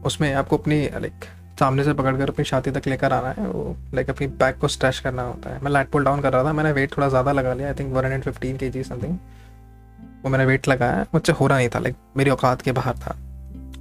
उसमें 0.07 0.33
आपको 0.35 0.57
अपनी 0.57 0.81
लाइक 0.93 1.25
सामने 1.61 1.85
से 1.85 1.93
पकड़ 1.95 2.17
कर 2.17 2.31
अपनी 2.31 2.45
छाती 2.45 2.71
तक 2.71 2.87
लेकर 2.89 3.13
आना 3.13 3.29
है, 3.31 3.47
वो 3.47 3.77
लाइक 3.95 4.11
अपनी 4.11 4.27
बैक 4.27 4.59
को 4.59 4.69
स्ट्रेच 4.69 4.99
करना 4.99 5.23
होता 5.23 5.51
है। 5.51 5.63
मैं 5.63 5.71
लाइट 5.71 5.91
पुल 5.91 6.05
डाउन 6.05 6.21
कर 6.21 6.33
रहा 6.33 6.45
था, 6.45 6.53
मैंने 6.53 6.73
वेट 6.73 6.97
थोड़ा 6.97 7.09
ज़्यादा 7.09 7.33
लगा 7.33 7.55
लिया 7.55 7.69
I 7.69 7.75
think 7.75 7.93
one 7.95 8.05
hundred 8.05 8.23
fifteen 8.25 8.57
K 8.57 8.71
G 8.71 8.83
something 8.85 9.19
वो 10.25 10.31
मैंने 10.31 10.45
वेट 10.47 10.69
लगाया, 10.69 11.07
मुझसे 11.15 11.33
हो 11.33 11.47
रहा 11.47 11.59
नहीं 11.59 11.69
था 11.69 11.79
लाइक 11.79 11.97
मेरी 12.17 12.31
औकात 12.31 12.63
के 12.63 12.73
बाहर 12.73 12.97
था। 12.99 13.17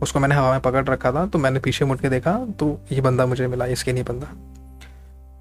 उसको 0.01 0.19
मैंने 0.19 0.35
हवा 0.35 0.51
में 0.51 0.61
पकड़ 0.61 0.85
रखा 0.85 1.11
था 1.11 1.25
तो 1.27 1.39
मैंने 1.39 1.59
पीछे 1.59 1.85
मुड़ 1.85 1.97
के 1.97 2.09
देखा 2.09 2.37
तो 2.59 2.79
ये 2.91 3.01
बंदा 3.01 3.25
मुझे 3.25 3.47
मिला 3.47 3.65
इसके 3.67 3.93
नहीं 3.93 4.03
बंदा। 4.03 4.27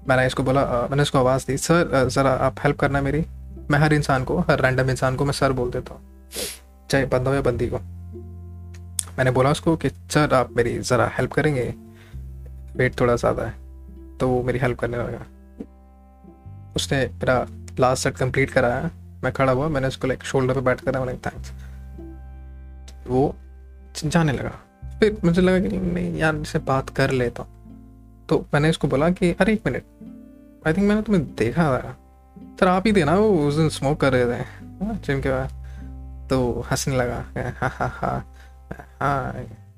मैंने 0.07 0.25
इसको 0.27 0.43
बोला 0.43 0.63
मैंने 0.89 1.03
इसको 1.03 1.17
आवाज़ 1.17 1.45
दी, 1.47 1.57
सर 1.57 2.07
ज़रा 2.09 2.31
आप 2.31 2.59
हेल्प 2.59 2.79
करना 2.79 3.01
मेरी। 3.01 3.25
मैं 3.71 3.79
हर 3.79 3.93
इंसान 3.93 4.23
को, 4.23 4.39
हर 4.39 4.61
रैंडम 4.61 4.89
इंसान 4.89 5.15
को 5.15 5.25
मैं 5.25 5.33
सर 5.33 5.51
बोल 5.51 5.71
देता 5.71 5.93
हूँ, 5.93 6.01
चाहे 6.89 7.05
बंदा 7.05 7.33
या 7.35 7.41
बंदी 7.41 7.67
को। 7.67 7.79
मैंने 9.17 9.31
बोला 9.31 9.51
उसको 9.51 9.75
कि, 9.77 9.89
सर, 9.89 10.33
आप 10.33 10.51
मेरी 10.57 10.77
ज़रा 10.79 11.07
हेल्प 11.13 11.31
करेंगे? 11.33 11.73
वेट 12.75 12.99
थोड़ा 12.99 13.15
ज़्यादा 13.15 13.43
है। 13.43 13.53
तो 14.19 14.27
वो 14.29 14.41
मेरी 14.43 14.59
हेल्प 14.59 14.79
करने 14.79 14.97
लगा। 14.97 15.25
उसने 16.75 16.97
मेरा 16.97 17.45
लास्ट 17.79 18.03
सेट 18.03 18.17
कंप्लीट 18.17 18.51
कराया। 18.51 18.89
मैं 19.23 19.31
खड़ा 19.33 19.51
हुआ, 19.51 19.67
मैंने 19.67 19.87
उसको 19.87 20.07
लाइक 20.07 20.23
शोल्डर 20.23 20.53
पे 20.53 20.61
बैठ 20.61 20.81
कर 20.81 20.99
मैंने 20.99 21.13
थैंक्स 21.25 21.51
वो 23.07 23.35
जाने 23.97 24.31
लगा। 24.31 24.51
फिर 24.99 25.17
मुझे 25.25 25.41
लगा 25.41 25.59
कि 25.59 25.77
नहीं, 25.77 26.17
यार 26.17 26.35
इससे 26.35 26.59
बात 26.65 26.89
कर 26.89 27.11
लेता 27.11 27.43
हूँ। 27.43 27.58
तो 28.29 28.45
मैंने 28.53 28.69
इसको 28.69 28.87
बोला 28.87 29.09
कि 29.09 29.31
अरे 29.31 29.53
एक 29.53 29.61
मिनट। 29.65 29.83
आई 30.67 30.73
थिंक 30.73 30.87
मैंने 30.87 31.01
तुम्हें 31.01 31.35
देखा 31.35 31.63
था। 31.63 31.97
सर 32.59 32.67
आप 32.67 32.87
ही 32.87 32.93
थे 32.93 33.03
ना 33.03 33.15
वो 33.15 33.47
उस 33.47 33.55
दिन 33.55 33.69
स्मोक 33.69 34.01
कर 34.01 34.13
रहे 34.13 34.25
थे। 34.25 34.43
जिम 34.87 35.15
हाँ, 35.15 35.21
के 35.21 35.29
बाद। 35.29 36.27
तो 36.29 36.65
हंसने 36.71 36.97
लगा। 36.97 37.23
हाँ 37.37 37.69
हाँ 37.69 37.89
हाँ 37.89 38.33
हाँ। 39.01 39.33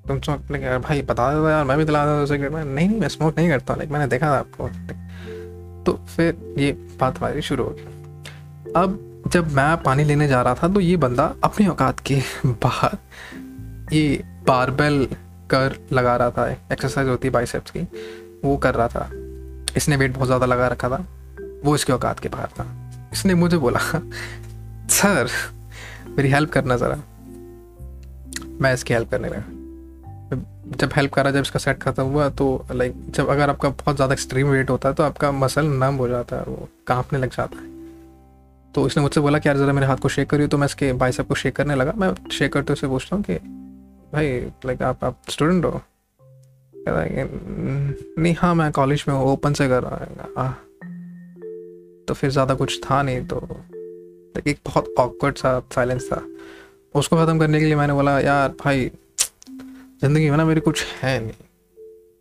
तुम 0.07 0.19
स्मोक 0.19 0.51
लेके 0.51 0.77
भाई 0.77 1.01
बता 1.01 1.33
देता 1.33 1.51
यार 1.51 1.65
मैं 1.65 1.77
भी 1.77 1.85
दिला 1.85 2.05
देता 2.05 2.25
सिगरेट 2.25 2.51
में 2.51 2.63
नहीं 2.65 2.87
नहीं 2.89 2.99
मैं 2.99 3.07
स्मोक 3.07 3.37
नहीं 3.37 3.49
करता 3.49 3.75
लेकिन 3.75 3.93
मैंने 3.93 4.07
देखा 4.07 4.27
था 4.27 4.39
आपको। 4.39 4.67
तो 5.83 5.93
फिर 6.15 6.55
ये 6.57 6.71
बात 6.71 7.17
हमारी 7.17 7.41
शुरू 7.41 7.63
हो 7.63 7.69
गई। 7.69 7.83
अब 8.75 9.23
जब 9.27 9.51
मैं 9.51 9.83
पानी 9.83 10.03
लेने 10.03 10.27
जा 10.27 10.41
रहा 10.41 10.55
था 10.55 10.67
तो 10.67 10.79
ये 10.79 10.97
बंदा 10.97 11.35
अपनी 11.43 11.67
औकात 11.67 11.99
के 11.99 12.21
बाहर 12.45 12.97
ये 13.95 14.23
बारबेल 14.47 15.05
कर 15.51 15.75
लगा 15.93 16.15
रहा 16.15 16.31
था। 16.31 16.49
एक्सरसाइज 16.49 17.07
होती 17.07 17.27
है 17.27 17.31
बाइसेप्स 17.31 17.71
की। 17.71 17.79
वो 18.43 18.55
कर 18.57 18.75
रहा 18.75 18.87
था। 18.87 19.09
इसने 19.77 19.95
वेट 19.95 20.13
बहुत 20.13 20.27
ज़्यादा 20.27 20.45
लगा 20.45 20.67
रखा 20.67 20.89
था। 20.89 21.05
वो 21.63 21.75
इसके 21.75 21.93
औकात 21.93 22.19
के 22.19 22.29
बाहर 22.29 22.47
था। 22.59 22.65
इसने 23.13 23.33
मुझे 23.35 23.57
बोला, 23.57 23.79
सर, 24.89 25.29
मेरी 26.09 26.29
हेल्प 26.29 26.51
करना 26.51 26.77
ज़रा। 26.77 26.95
मैं 28.61 28.73
इसकी 28.73 28.93
हेल्प 28.93 29.09
करने 29.11 29.29
लगा। 29.29 29.43
जब 30.77 30.91
हेल्प 30.95 31.13
करा, 31.13 31.31
जब 31.31 31.41
इसका 31.41 31.59
सेट 31.59 31.81
खत्म 31.81 32.03
हुआ 32.03 32.27
तो 32.31 32.65
लाइक 32.71 32.93
जब 33.09 33.29
अगर 33.29 33.49
आपका 33.49 33.69
बहुत 33.69 33.95
ज़्यादा 33.95 34.13
एक्सट्रीम 34.13 34.47
वेट 34.47 34.69
होता 34.69 34.89
है 34.89 34.95
तो 34.95 35.03
आपका 35.03 35.31
मसल 35.33 35.65
नम 35.73 35.95
हो 35.95 36.07
जाता 36.07 36.35
है 36.35 36.43
वो 36.43 36.67
कांपने 36.87 37.19
लग 37.19 37.29
जाता। 37.29 37.57
है 37.57 37.69
तो 38.73 38.85
इसने 38.87 39.03
मुझसे 39.03 39.21
बोला 39.21 39.39
कि, 39.39 39.49
यार, 39.49 39.57
ज़रा 39.57 39.73
मेरे 39.73 39.87
हाथ 39.87 39.97
को 39.97 40.09
शेक 40.09 40.29
करिए 40.29 40.47
तो 40.47 40.57
मैं 40.57 40.65
इसके 40.65 40.91
भाई 40.93 41.11
साहब 41.11 41.27
को 41.27 41.35
शेक 41.35 41.55
करने 41.55 41.75
लगा। 41.75 41.93
मैं 41.97 42.13
शेक 42.31 42.53
करते 42.53 42.73
उसे 42.73 42.87
पूछता 42.87 43.15
हूँ 43.15 43.23
कि, 43.23 43.35
भाई 44.13 44.39
लाइक 44.65 44.81
आप 44.81 45.03
आप 45.03 45.17
स्टूडेंट 45.29 45.65
हो? 45.65 45.81
नहीं 46.87 48.35
हाँ 48.39 48.55
मैं 48.55 48.71
कॉलेज 48.71 49.05
में 49.07 49.15
ओपन 49.15 49.53
से 49.53 49.67
कर 49.67 49.83
रहा 49.83 50.47
हूँ। 50.47 50.53
तो 52.07 52.13
फिर 52.13 52.29
ज़्यादा 52.29 52.53
कुछ 52.53 52.81
था 52.83 53.03
नहीं 53.03 53.25
तो 53.25 53.37
एक 54.47 54.59
बहुत 54.65 54.93
ऑकवर्ड 54.99 55.37
सा 55.37 55.59
साइलेंस 55.59 56.09
था। 56.11 56.25
उसको 56.95 57.15
ख़त्म 57.15 57.39
करने 57.39 57.59
के 57.59 57.65
लिए 57.65 57.75
मैंने 57.75 57.93
बोला, 57.93 58.19
यार, 58.19 58.49
भाई, 58.49 58.91
ज़िंदगी 60.01 60.29
में 60.29 60.37
ना 60.37 60.45
मेरी 60.45 60.61
कुछ 60.61 60.85
है 60.85 61.19
नहीं। 61.19 61.33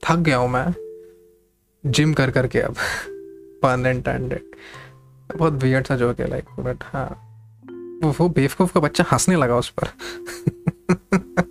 थक 0.04 0.16
गया 0.16 0.36
हूँ 0.36 0.48
मैं 0.48 0.74
जिम 1.84 2.14
कर 2.14 2.30
करके 2.30 2.60
अब 2.60 2.74
पन 3.62 3.86
इंटेंडेड 3.86 4.42
बहुत 5.36 5.52
वियर्ड 5.52 5.86
सा 5.86 5.96
जोक 5.96 6.20
है 6.20 6.30
लाइक 6.30 6.44
बट 6.60 6.76
हाँ। 6.82 7.26
वो 8.02 8.28
बेवकूफ़ 8.28 8.72
का 8.74 8.80
बच्चा 8.80 9.04
हंसने 9.12 9.36
लगा 9.36 9.56
उस 9.56 9.74
पर। 9.78 9.88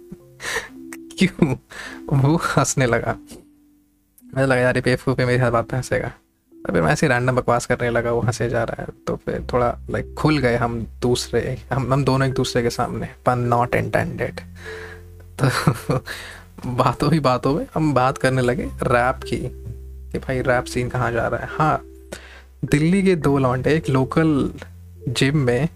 क्यों 1.19 1.55
वो 2.17 2.35
हंसने 2.35 2.85
लगा। 2.85 3.17
मुझे 4.25 4.45
लगा, 4.45 4.55
यार 4.55 4.81
बेवकूफ़ 4.81 5.17
पे 5.17 5.25
मेरी 5.25 5.39
हर 5.39 5.51
बात 5.51 5.73
हंसेगा। 5.73 6.07
तो 6.67 6.73
फिर 6.73 6.81
मैं 6.81 6.91
ऐसे 6.91 7.07
रैंडम 7.07 7.35
बकवास 7.35 7.65
करने 7.65 7.89
लगा, 7.89 8.11
वो 8.11 8.21
हंसे 8.21 8.49
जा 8.49 8.63
रहा 8.63 8.81
है। 8.81 8.87
तो 9.07 9.15
फिर 9.15 9.47
थोड़ा 9.53 9.79
लाइक 9.89 10.15
खुल 10.15 10.37
गए 10.37 10.55
हम 10.55 10.87
दूसरे, 11.01 11.61
हम 11.73 11.93
हम 11.93 12.05
दोनों 12.05 12.27
एक 12.27 12.33
दूसरे 12.33 12.63
के 12.63 12.69
सामने, 12.69 13.09
पर 13.25 13.35
नॉट 13.35 13.75
इंटेंडेड 13.75 14.39
तो 15.41 15.99
बातों 16.65 17.13
ही 17.13 17.19
बातों 17.19 17.53
में 17.53 17.67
हम 17.73 17.93
बात 17.93 18.17
करने 18.17 18.41
लगे 18.41 18.63
रैप 18.63 19.15
की, 19.15 19.37
कि 20.11 20.19
भाई 20.19 20.41
रैप 20.41 20.63
सीन 20.63 20.89
कहाँ 20.89 21.11
जा 21.11 21.27
रहा 21.27 21.39
है? 21.39 21.47
हाँ 21.51 21.81
दिल्ली 22.65 23.03
के 23.03 23.15
दो 23.15 23.37
लौंडे 23.37 23.73
एक 23.73 23.89
लोकल 23.89 24.53
जिम 25.07 25.37
में 25.37 25.69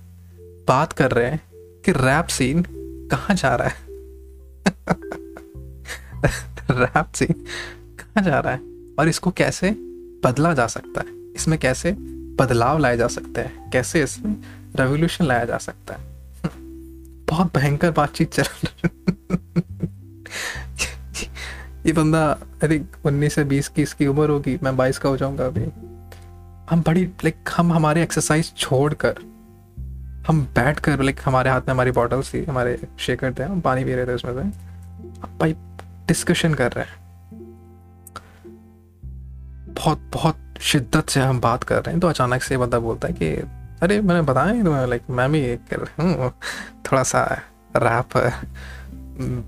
बात 0.68 0.94
कर 0.94 1.12
रहे 1.12 1.30
हैं 1.30 1.42
कि 1.86 1.92
रैप 1.92 2.28
सीन 2.28 2.64
कहाँ 3.12 3.36
जा 3.36 3.56
रहा 3.56 3.68
है? 3.68 3.76
रैप 6.72 7.12
सीन 7.15 7.46
कहाँ 8.00 8.24
जा 8.24 8.39
रहा 8.39 8.53
है? 8.53 8.60
और 9.00 9.08
इसको 9.08 9.32
कैसे 9.32 9.72
बदला 10.25 10.53
जा 10.53 10.68
सकता 10.68 11.01
है? 11.01 11.08
इसमें 11.36 11.60
कैसे 11.60 11.92
बदलाव 12.39 12.77
लाए 12.77 12.98
जा 12.98 13.08
सकते 13.08 13.42
हैं? 13.42 13.72
कैसे 13.72 14.03
इसमें 14.03 14.36
रेवोल्यूशन 14.75 15.25
लाया 15.25 15.46
जा 15.46 15.58
सकता 15.58 15.94
है? 15.94 16.00
बहुत 17.25 17.58
भयंकर 17.58 17.92
बातचीत 17.92 18.34
चल 18.34 18.44
रही 18.44 18.84
ये 21.86 21.94
बंदा 21.94 22.32
आई 22.32 22.70
थिंक 22.70 22.88
उन्नीस 23.06 23.34
से 23.34 23.44
बीस 23.44 23.68
की 23.68 23.82
इसकी 23.82 24.08
उम्र 24.08 24.30
होगी, 24.30 24.60
मैं 24.63 24.77
बाईस 24.77 24.98
का 24.98 25.10
हो 25.10 25.18
जाऊँगा 25.18 25.46
अभी। 25.46 25.65
हम 26.70 26.82
बड़ी 26.82 27.06
लाइक 27.06 27.36
हम 27.58 27.74
हमारे 27.74 28.03
एक्सरसाइज 28.03 28.53
छोड़कर, 28.58 29.15
हम 30.27 30.48
बैठ 30.56 30.80
कर 30.80 31.01
लाइक 31.01 31.20
हमारे 31.25 31.50
हाथ 31.50 31.62
में 31.62 31.72
हमारी 31.72 31.92
बॉटल्स 31.92 32.34
थी, 32.34 32.46
हमारे 32.46 32.88
शेकर 33.00 33.34
थे, 33.34 33.44
हम 33.44 33.62
पानी 33.62 33.86
पी 33.86 33.94
रहे 33.94 34.06
थे 34.06 34.12
उसमें 34.12 34.34
से। 34.34 34.39
भाई 35.39 35.56
डिस्कशन 36.08 36.54
कर 36.54 36.72
रहे 36.72 36.86
हैं। 36.86 37.02
बहुत 39.74 40.10
बहुत 40.14 40.38
शिद्दत 40.62 41.10
से 41.10 41.20
हम 41.20 41.40
बात 41.42 41.64
कर 41.64 41.76
रहे 41.76 41.92
हैं 41.92 42.00
तो 42.00 42.08
अचानक 42.08 42.44
से 42.44 42.58
बंदा 42.58 42.80
बोलता 42.80 43.08
है 43.08 43.14
कि, 43.14 43.30
अरे, 43.82 44.02
मैंने 44.02 44.22
बताया 44.22 44.64
तुम्हें 44.64 44.88
लाइक 44.88 45.02
मैं 45.10 45.32
भी 45.32 45.56
कर 45.56 45.88
हूँ, 46.00 46.32
थोड़ा 46.86 47.04
सा 47.04 47.24
रैप 47.78 48.18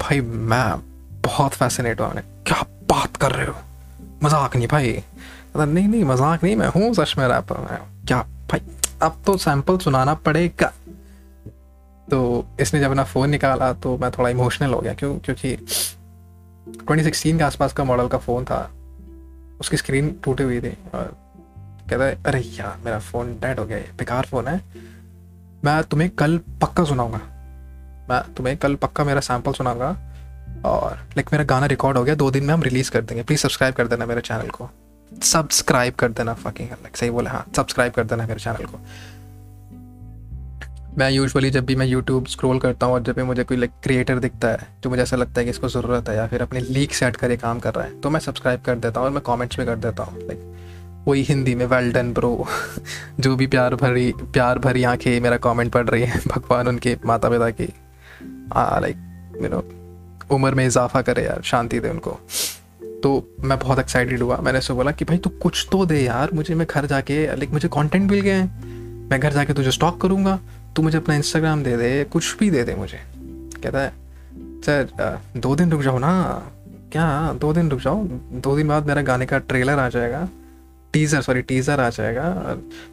भाई, 0.02 0.22
मैं 0.22 0.82
बहुत 1.22 1.52
फैसिनेट 1.52 2.02
हुआ 2.02 2.14
क्या 2.18 2.62
बात 2.62 3.18
कर 3.18 3.32
रहे 3.32 3.48
हो? 3.48 3.56
मज़ाक 4.24 4.56
नहीं 4.56 4.68
भाई। 4.68 5.04
नहीं 5.58 5.88
नहीं, 5.88 6.04
मज़ाक 6.04 6.44
नहीं, 6.44 6.56
मैं 6.56 6.68
हूँ 6.68 6.94
सच 6.94 7.16
में 7.18 7.28
रैपर 7.28 7.58
मैं 7.58 8.06
क्या, 8.08 8.22
भाई, 8.52 8.62
अब 9.02 9.22
तो 9.26 9.38
सैंपल 9.38 9.78
सुनाना 9.78 10.14
पड़ेगा। 10.14 10.74
तो 12.10 12.46
इसने 12.60 12.80
जब 12.80 12.90
अपना 12.90 13.04
फ़ोन 13.04 13.30
निकाला 13.30 13.74
तो 13.74 13.98
मैं 13.98 14.12
थोड़ा 14.12 14.30
इमोशनल 14.30 14.74
हो 14.74 14.80
गया, 14.80 14.94
क्यों, 14.94 15.18
क्योंकि 15.20 15.58
2016 16.67 17.38
के 17.38 17.43
आसपास 17.43 17.74
का 17.74 17.84
मॉडल 17.84 18.07
का 18.07 18.17
फ़ोन 18.17 18.45
था। 18.45 18.72
उसकी 19.60 19.77
स्क्रीन 19.77 20.19
टूटी 20.24 20.43
हुई 20.43 20.62
थी 20.62 20.77
और 20.93 21.17
कहता 21.89 22.03
है, 22.03 22.24
अरे 22.25 22.39
यार, 22.39 22.77
मेरा 22.86 23.00
फ़ोन 23.00 23.34
डेड 23.34 23.60
हो 23.60 23.65
गया 23.65 23.77
है 23.77 23.98
बेकार 23.98 24.25
फ़ोन 24.25 24.48
है। 24.48 24.62
मैं 25.65 25.84
तुम्हें 25.84 26.10
कल 26.10 26.38
पक्का 26.38 26.84
सुनाऊँगा। 26.84 27.17
मैं 28.10 28.34
तुम्हें 28.34 28.57
कल 28.57 28.75
पक्का 28.75 29.03
मेरा 29.03 29.19
सैंपल 29.19 29.53
सुनाऊँगा 29.53 29.89
और 30.65 30.91
लाइक 30.91 31.29
मेरा 31.31 31.43
गाना 31.43 31.65
रिकॉर्ड 31.65 31.98
हो 31.98 32.03
गया, 32.03 32.15
दो 32.15 32.31
दिन 32.31 32.43
में 32.43 32.53
हम 32.53 32.63
रिलीज़ 32.63 32.91
कर 32.91 33.01
देंगे। 33.01 33.24
प्लीज़ 33.24 33.39
सब्सक्राइब 33.41 33.75
कर 33.75 33.88
देना 33.88 34.05
मेरे 34.05 34.22
चैनल 34.22 34.50
को। 34.50 34.69
सब्सक्राइब 35.24 35.93
कर 35.93 36.12
देना 36.12 36.34
फकिंग 36.34 36.69
लाइक 36.69 36.98
सही 36.98 37.10
बोले 37.10 37.29
हाँ 37.29 37.45
सब्सक्राइब 37.55 37.93
कर 37.93 38.03
देना 38.03 38.27
मेरे 38.27 38.39
चैनल 38.39 38.65
को। 38.65 38.79
मैं 40.98 41.12
यूजुअली 41.12 41.50
जब 41.50 41.66
भी 41.66 41.75
मैं 41.75 41.86
यूट्यूब 41.86 42.25
स्क्रॉल 42.25 42.60
करता 42.60 42.86
हूँ 42.86 42.94
और 42.94 43.04
जब 43.04 43.14
भी 43.14 43.24
मुझे 43.24 43.44
कोई 43.44 43.58
लाइक 43.58 43.72
क्रिएटर 43.84 44.20
दिखता 44.20 44.48
है 44.48 44.58
जो 44.84 44.90
मुझे 44.90 45.02
ऐसा 45.02 45.16
लगता 45.16 45.40
है 45.40 45.44
कि 45.44 45.50
इसको 45.50 45.70
ज़रूरत 45.70 46.10
है 46.10 46.16
या 46.16 46.28
फिर 46.28 46.42
अपने 46.42 46.60
लीक 46.60 46.94
सेट 46.94 47.16
कर 47.16 47.36
काम 47.36 47.60
कर 47.60 47.74
रहा 47.74 47.86
है 47.86 48.02
तो 48.02 48.10
मैं 48.10 48.20
सब्सक्राइब 48.20 48.62
कर 48.62 48.75
देता 48.75 49.00
हूँ 49.00 49.08
और 49.08 49.14
मैं 49.14 49.22
कमेंट्स 49.22 49.60
में 49.60 49.68
कर 49.68 49.75
देता 49.75 50.04
हूँ 50.04 50.20
लाइक 50.20 50.56
वही 51.08 51.22
हिंदी 51.22 51.56
में 51.56 51.66
वेल 51.66 51.92
डन 51.92 52.14
ब्रो 52.14 52.48
जो 53.20 53.36
भी 53.36 53.48
प्यार 53.48 53.75
भरी 53.75 54.14
प्यार 54.34 54.60
भरी 54.60 54.84
आँखें 54.84 55.22
मेरा 55.22 55.38
कमेंट 55.38 55.72
पढ़ 55.72 55.90
रही 55.90 56.04
है, 56.04 56.20
भगवान 56.28 56.68
उनके 56.68 56.98
माता 57.06 57.30
पिता 57.30 57.50
की 57.50 57.74
लाइक 58.82 58.96
यू 59.42 59.50
नो 59.50 59.66
उम्र 60.32 60.56
में 60.56 60.68
इजाफा 60.68 61.02
करे 61.02 61.25
यार, 61.25 61.42
शांति 61.44 61.80
दे 61.80 61.90
उनको। 61.90 62.20
तो 63.04 63.36
मैं 63.40 63.60
बहुत 63.60 63.80
एक्साइटेड 63.80 64.22
हुआ। 64.22 64.38
मैंने 64.38 64.58
उससे 64.60 64.74
बोला 64.74 64.92
कि, 64.92 65.06
भाई, 65.06 65.18
तू 65.18 65.30
कुछ 65.30 65.68
तो 65.72 65.86
दे 65.86 66.02
यार, 66.02 66.30
मुझे, 66.34 66.56
मैं 66.56 66.68
घर 66.70 66.86
जाके 66.86 67.28
लाइक 67.28 67.50
मुझे 67.50 67.68
कंटेंट 67.68 68.12
मिल 68.12 68.22
गया 68.22 68.36
है। 68.36 68.75
मैं 69.10 69.20
घर 69.20 69.34
जाके 69.34 69.54
तुझे 69.54 69.72
स्टॉक 69.72 70.02
करूँगा 70.02 70.40
तू 70.75 70.82
मुझे 70.82 70.98
अपना 70.98 71.15
इंस्टाग्राम 71.15 71.63
दे 71.63 71.75
दे, 71.77 72.03
कुछ 72.03 72.38
भी 72.38 72.50
दे 72.50 72.63
दे 72.63 72.75
मुझे। 72.75 73.00
कहता 73.63 73.79
है, 73.79 73.94
सर 74.62 75.20
दो 75.38 75.55
दिन 75.55 75.72
रुक 75.72 75.82
जाओ 75.82 76.00
ना। 76.00 76.12
क्या? 76.91 77.34
दो 77.34 77.53
दिन 77.53 77.70
रुक 77.70 77.79
जाओ। 77.79 78.03
दो 78.39 78.55
दिन 78.55 78.67
बाद 78.67 78.88
मेरा 78.88 79.01
गाने 79.01 79.25
का 79.25 79.38
ट्रेलर 79.39 79.79
आ 79.79 79.88
जाएगा। 79.89 80.27
टीज़र 80.94 81.22
सॉरी 81.22 81.41
टीज़र 81.41 81.79
आ 81.79 81.89
जाएगा। 81.89 82.24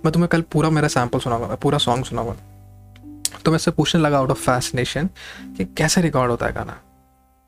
मैं 0.05 0.13
तुम्हें 0.13 0.29
कल 0.29 0.41
पूरा 0.53 0.71
मेरा 0.71 0.89
सैंपल 0.89 1.19
सुनाऊँगा, 1.19 1.55
पूरा 1.55 1.79
सॉन्ग 1.79 2.05
सुनाऊँगा। 2.05 2.37
तो 3.45 3.51
मैं 3.51 3.57
उससे 3.57 3.71
पूछने 3.71 4.01
लगा 4.01 4.19
आउट 4.19 4.31
ऑफ़ 4.31 4.41
फैसिनेशन 4.41 5.09
कि 5.57 5.65
कैसे 5.77 6.01
रिकॉर्ड 6.01 6.31
होता 6.31 6.47
है 6.47 6.53
गाना? 6.53 6.77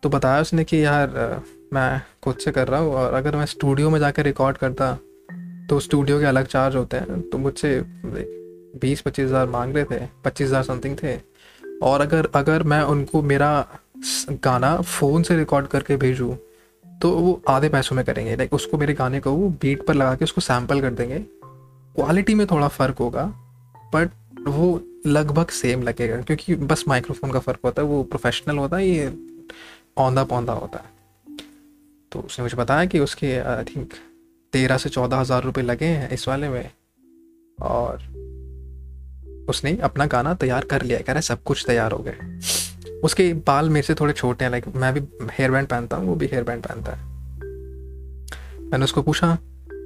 तो 0.03 0.09
बताया 0.09 0.41
उसने 0.41 0.65
कि 0.65 0.85
यार 0.85 1.43
मैं 1.73 2.01
खुद 2.23 2.37
से 2.37 2.51
कर 2.53 2.69
रहा 2.69 2.81
हूँ 2.81 2.95
और 2.95 3.15
अगर 3.15 3.37
मैं 3.37 3.47
स्टूडियो 3.47 3.91
में 3.91 3.99
जाकर 4.01 4.25
रिकॉर्ड 4.25 4.57
करता 4.57 4.93
तो 5.71 5.79
स्टूडियो 5.81 6.19
के 6.21 6.25
अलग 6.27 6.47
चार्ज 6.47 6.77
होते 6.77 6.97
हैं। 6.97 7.21
तो 7.23 7.39
मुझसे 7.39 7.79
बीस 8.75 9.01
पच्चीस 9.01 9.25
हज़ार 9.25 9.47
मांग 9.49 9.75
रहे 9.77 9.85
थे, 9.87 10.07
पच्चीस 10.25 10.49
हज़ार 10.49 10.63
समथिंग 10.65 10.97
थे। 11.03 11.19
और 11.83 12.01
अगर 12.01 12.29
अगर 12.35 12.63
मैं 12.65 12.81
उनको 12.85 13.23
मेरा 13.25 13.67
गाना 14.43 14.77
फ़ोन 14.79 15.23
से 15.23 15.37
रिकॉर्ड 15.37 15.67
करके 15.69 15.97
भेजूँ 15.97 16.37
तो 16.85 17.11
वो 17.11 17.41
आधे 17.49 17.69
पैसों 17.69 17.97
में 17.97 18.05
करेंगे। 18.05 18.37
लाइक 18.37 18.53
उसको 18.55 18.79
मेरे 18.79 18.95
गाने 18.95 19.21
को 19.21 19.33
वो 19.33 19.49
बीट 19.63 19.87
पर 19.87 19.95
लगा 19.95 20.15
के 20.15 20.25
उसको 20.25 20.41
सैंपल 20.41 20.81
कर 20.81 20.91
देंगे। 20.93 21.19
क्वालिटी 21.19 22.35
में 22.35 22.47
थोड़ा 22.47 22.69
फ़र्क 22.71 22.99
होगा 22.99 23.25
बट 23.95 24.11
वो 24.41 24.81
लगभग 25.07 25.49
सेम 25.53 25.83
लगेगा, 25.83 26.21
क्योंकि 26.21 26.55
बस 26.57 26.85
माइक्रोफोन 26.89 27.31
का 27.33 27.39
फ़र्क 27.41 27.61
होता 27.65 27.83
है, 27.83 27.89
वो 27.89 28.03
प्रोफेशनल 28.05 28.59
होता 28.59 28.77
है, 28.77 28.87
ये 28.87 29.13
औंधा 29.99 30.25
पौंधा 30.25 30.53
होता 30.55 30.79
है। 30.79 31.37
तो 32.13 32.21
उसने 32.21 32.43
मुझे 32.43 32.57
बताया 32.57 32.85
कि 32.85 33.01
उसके 33.01 33.37
आई 33.39 33.65
थिंक 33.67 33.93
तेरह 34.53 34.77
से 34.79 34.89
चौदह 34.89 35.17
हज़ार 35.17 35.43
रुपये 35.43 35.65
लगे 35.65 35.87
हैं 35.87 36.11
इस 36.11 36.29
वाले 36.29 36.49
में, 36.49 36.71
और 37.59 38.03
उसने 39.49 39.77
अपना 39.83 40.07
गाना 40.07 40.35
तैयार 40.35 40.65
कर 40.65 40.83
लिया 40.83 40.99
कह 40.99 41.13
रहा 41.13 41.15
है, 41.15 41.23
सब 41.23 41.43
कुछ 41.43 41.65
तैयार 41.67 41.93
हो 41.93 41.99
गए 41.99 42.17
उसके 43.05 43.33
बाल 43.47 43.69
मेरे 43.71 43.87
से 43.87 43.95
थोड़े 43.95 44.13
छोटे 44.13 44.45
हैं 44.45 44.51
लाइक 44.51 44.65
मैं 44.77 44.93
भी 44.95 45.01
हेयर 45.33 45.51
बैंड 45.51 45.67
पहनता 45.69 45.97
हूँ, 45.97 46.07
वो 46.07 46.15
भी 46.15 46.27
हेयर 46.27 46.45
बैंड 46.45 46.63
पहनता 46.63 46.93
है। 46.93 47.13
मैंने 48.71 48.85
उसको 48.85 49.03
पूछा 49.03 49.37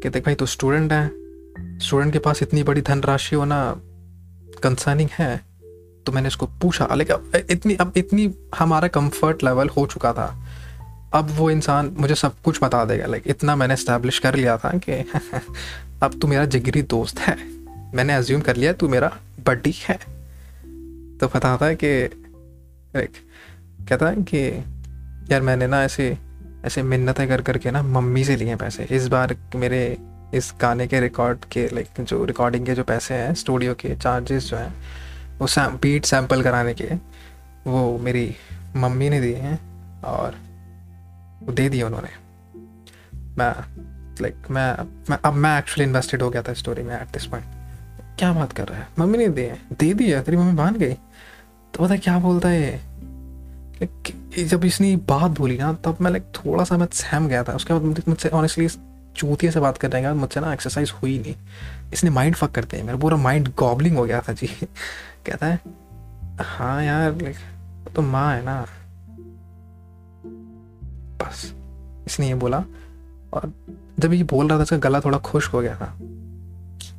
कि 0.03 0.09
देख 0.09 0.25
भाई 0.25 0.35
तो 0.35 0.47
स्टूडेंट 0.47 0.93
है? 0.93 1.11
स्टूडेंट 1.79 2.12
के 2.12 2.19
पास 2.19 2.43
इतनी 2.43 2.62
बड़ी 2.62 2.81
धनराशि 2.81 3.37
होना 3.37 3.61
कंसर्निंग 4.62 5.09
है? 5.12 5.37
तो 6.07 6.12
मैंने 6.12 6.29
उसको 6.29 6.47
पूछा 6.62 6.88
लेकिन 6.94 7.44
इतनी, 7.51 7.75
अब 7.75 7.92
इतनी 7.97 8.35
हमारा 8.59 8.88
कंफर्ट 8.88 9.44
लेवल 9.44 9.68
हो 9.68 9.87
चुका 9.87 10.12
था, 10.12 10.35
अब 11.14 11.31
वो 11.31 11.51
इंसान 11.51 11.94
मुझे 11.99 12.14
सब 12.14 12.40
कुछ 12.44 12.62
बता 12.62 12.85
देगा। 12.85 13.07
लाइक 13.07 13.23
इतना 13.27 13.57
मैंने 13.57 13.75
इस्टेब्लिश 13.75 14.18
कर 14.18 14.35
लिया 14.35 14.57
था 14.57 14.71
कि 14.79 14.92
अब 16.03 16.18
तू 16.21 16.29
मेरा 16.29 16.44
जिगरी 16.47 16.83
दोस्त 16.83 17.18
है। 17.18 17.37
मैंने 17.94 18.16
एज्यूम 18.16 18.40
कर 18.40 18.57
लिया, 18.57 18.73
तू 18.73 18.88
मेरा 18.88 19.16
बड्डी 19.49 19.75
है। 19.77 19.99
तो 21.19 21.29
पता 21.29 21.49
होता 21.51 21.67
है 21.67 21.77
कि 21.77 22.09
कहता 23.89 24.09
है 24.09 24.17
कि, 24.17 24.65
यार 25.33 25.41
मैंने 25.41 25.67
ना 25.67 25.83
ऐसे 25.83 26.19
ऐसे 26.65 26.83
मिन्नतें 26.83 27.29
कर, 27.29 27.43
करके 27.43 27.71
ना 27.71 27.83
मम्मी 27.83 28.25
से 28.25 28.37
लिए 28.37 28.57
पैसे। 28.57 28.87
इस 28.91 29.09
बार 29.09 29.37
मेरे, 29.55 29.99
इस 30.35 30.55
गाने 30.61 30.87
के 30.87 31.01
रिकॉर्ड 31.01 31.39
के 31.53 31.69
लाइक 31.69 31.89
जो 32.01 32.25
रिकॉर्डिंग 32.25 32.67
के 32.67 32.75
जो 32.75 32.85
पैसे 32.85 33.15
हैं 33.15 33.35
स्टूडियो 33.35 33.75
के 33.75 33.97
चार्जेस 33.97 34.51
जो 34.51 34.57
हैं, 34.57 34.75
वो 35.39 35.47
सैम 35.47 35.79
बीट 35.83 36.05
सैंपल 36.05 36.43
कराने 36.43 36.75
के, 36.75 36.91
वो 37.67 37.99
मेरी 37.99 38.37
मम्मी 38.77 39.11
ने 39.11 39.21
दिए 39.21 39.37
हैं 39.37 39.59
और 40.03 40.35
वो 41.43 41.53
दे 41.53 41.69
दिए 41.69 41.83
उन्होंने। 41.83 42.09
मैं 43.39 43.55
लाइक 44.23 44.37
मैं 44.51 44.83
मैं, 45.11 45.19
अब 45.25 45.33
मैं 45.33 45.59
एक्चुअली 45.59 45.85
इन्वेस्टेड 45.85 46.23
हो 46.23 46.31
गया 46.31 46.43
था 46.43 46.53
स्टोरी 46.53 46.83
में 46.83 47.01
एट 47.01 47.09
दिस 47.09 47.27
पॉइंट 47.27 47.58
क्या 48.18 48.33
बात 48.33 48.52
कर 48.52 48.68
रहा 48.68 48.78
है? 48.78 48.88
मम्मी 48.98 49.18
ने 49.18 49.28
दिए 49.28 49.59
दे 49.81 49.94
दिया, 49.94 50.22
तेरी 50.22 50.37
मम्मी 50.37 50.52
मान 50.52 50.76
गई। 50.76 50.94
तो 51.74 51.85
पता 51.85 51.96
क्या 51.96 52.18
बोलता 52.18 52.48
है 52.48 52.88
जब 54.44 54.64
इसने 54.64 54.96
बात 54.96 55.31
बोली 55.31 55.59
ना, 55.59 55.72
तब 55.72 55.96
मैं 56.00 56.11
लाइक 56.11 56.22
थोड़ा 56.22 56.64
सा 56.64 56.76
मैं 56.76 56.88
सहम 56.92 57.28
गया 57.28 57.44
था। 57.44 57.52
उसके 57.52 57.74
बाद 57.74 57.83
मुझसे 57.83 58.28
ऑनेस्टली 58.28 58.68
चूतिया 59.16 59.52
से 59.52 59.61
बात 59.61 59.78
करने 59.78 60.00
के 60.00 60.07
बाद 60.07 60.16
मुझसे 60.16 60.40
ना 60.40 60.52
एक्सरसाइज 60.52 60.92
हुई 61.02 61.18
नहीं। 61.18 61.35
इसने 61.92 62.11
माइंड 62.11 62.37
फक 62.37 62.50
करते 62.50 62.76
हैं 62.76 62.85
मेरा 62.85 62.98
पूरा 62.98 63.16
माइंड 63.16 63.52
गॉबलिंग 63.59 63.96
हो 63.96 64.04
गया 64.04 64.20
था, 64.20 64.33
जी। 64.33 64.46
कहता 65.26 65.46
है 65.46 65.61
हाँ 66.40 66.85
यार 66.85 67.22
लाइक 67.22 67.37
तो 67.96 68.02
माँ 68.02 68.35
है 68.35 68.44
ना। 68.44 68.66
बस, 71.24 71.54
इसने 72.07 72.28
ये 72.28 72.35
बोला। 72.35 72.64
और 73.33 73.52
जब 73.98 74.12
ये 74.12 74.24
बोल 74.24 74.48
रहा 74.48 74.59
था, 74.59 74.62
उसका 74.62 74.76
गला 74.76 75.00
थोड़ा 75.00 75.18
खुश्क 75.18 75.50
हो 75.50 75.61
गया 75.61 75.76
था। 75.76 75.98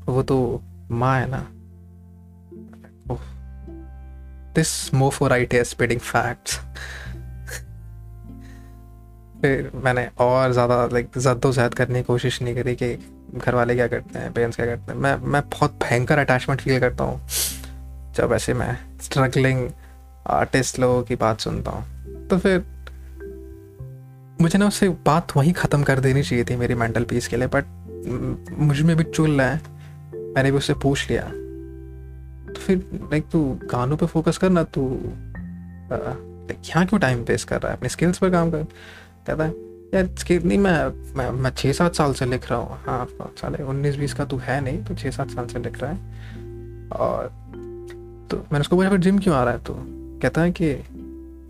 वो 0.06 0.24
तो 0.24 0.64
माँ 0.92 1.20
है 1.20 1.30
ना 1.30 1.48
दिस 4.56 4.94
मोफोराइट 4.94 5.54
is 5.54 5.68
स्पीडिंग 5.68 6.00
फैक्ट्स 6.00 6.60
फिर 9.42 9.72
मैंने 9.76 10.08
और 10.20 10.52
ज़्यादा 10.54 10.86
लाइक 10.86 11.18
जद्दोजहद 11.18 11.74
करने 11.74 12.00
की 12.00 12.04
कोशिश 12.04 12.42
नहीं 12.42 12.56
करी 12.56 12.76
कि 12.76 12.98
घर 13.36 13.56
वाले 13.56 13.76
क्या 13.76 13.88
करते 13.88 14.20
हैं 14.20 14.32
पेरेंट्स 14.34 14.56
क्या 14.56 14.66
करते 14.66 14.92
हैं। 14.92 15.00
मैं 15.00 15.16
मैं 15.24 15.42
बहुत 15.50 15.78
भयंकर 15.84 16.20
अटैचमेंट 16.20 16.62
फील 16.62 16.80
करता 16.80 17.04
हूँ। 17.04 17.22
जब 18.16 18.34
ऐसे 18.36 18.54
मैं 18.54 18.78
स्ट्रगलिंग 19.02 19.70
आर्टिस्ट 20.28 20.80
लोगों 20.80 21.04
की 21.04 21.16
बात 21.16 21.40
सुनता 21.40 21.72
हूँ। 21.72 22.28
तो 22.28 22.38
फिर 22.38 22.64
मुझे 24.42 24.60
ना 24.60 24.68
उससे 24.68 24.90
बात 24.90 25.36
वहीं 25.38 25.54
ख़त्म 25.54 25.84
कर 25.84 26.00
देनी 26.00 26.24
चाहिए 26.24 26.46
थी 26.46 26.56
मेरी 26.56 26.76
मेंटल 26.76 27.04
पीस 27.04 27.28
के 27.28 27.38
लिए 27.38 27.48
बट 27.48 27.66
मुझमें 28.60 28.96
भी 28.98 29.04
चुल 29.04 29.42
है। 29.42 29.79
मैंने 30.36 30.52
भी 30.52 30.58
उससे 30.58 30.74
पूछ 30.74 31.10
लिया। 31.10 31.24
तो 32.54 32.60
फिर 32.60 32.78
लाइक 33.04 33.26
तू 33.32 33.60
गानों 33.72 33.98
पे 33.98 34.06
फोकस 34.06 34.38
कर 34.38 34.50
ना 34.50 34.64
तू 34.64 34.82
यहाँ 36.66 36.86
क्यों 36.86 37.00
टाइम 37.00 37.20
वेस्ट 37.20 37.48
कर 37.48 37.62
रहा 37.62 37.72
है? 37.72 37.78
अपने 37.78 37.90
स्किल्स 37.90 38.18
पर 38.18 38.30
काम 38.30 38.52
कर। 38.52 38.64
कहता 39.28 39.44
है, 39.44 39.52
यार 39.94 40.10
स्किल 40.18 40.44
नहीं, 40.46 40.58
मैं 40.58 41.14
मैं 41.18 41.30
मैं 41.32 41.52
छः 41.58 41.74
सात 41.74 41.96
साल 41.96 42.14
से 42.14 42.26
लिख 42.26 42.50
रहा 42.50 42.60
हूँ। 42.60 42.78
हाँ 42.86 43.08
साले 43.38 43.64
उन्नीस 43.64 43.96
बीस 43.96 44.14
का 44.14 44.26
तू 44.26 44.38
है 44.38 44.62
नहीं 44.62 44.84
तो 44.84 44.96
छः 44.96 45.12
सात 45.12 45.30
साल 45.30 45.48
से 45.48 45.60
लिख 45.60 45.82
रहा 45.84 45.92
है। 45.92 45.98
और 46.90 47.26
तो 48.32 48.38
मैंने 48.38 48.60
उसको 48.60 48.76
पूछा 48.76 48.90
फिर 48.90 49.00
जिम 49.00 49.20
क्यों 49.20 49.36
आ 49.36 49.44
रहा 49.44 49.54
है 49.54 49.60
तू? 49.60 49.74
कहता 50.22 50.42
है 50.42 50.52
कि, 50.52 50.76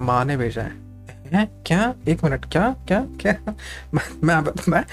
माँ 0.02 0.26
ने 0.26 0.38
भेजा 0.38 0.62
है। 0.62 0.89
हैं? 1.34 1.48
क्या? 1.66 1.94
एक 2.08 2.24
मिनट 2.24 2.46
क्या? 2.46 2.70
क्या? 2.88 3.00
क्या? 3.22 3.54
मैं 3.94 4.04
मैं 4.24 4.84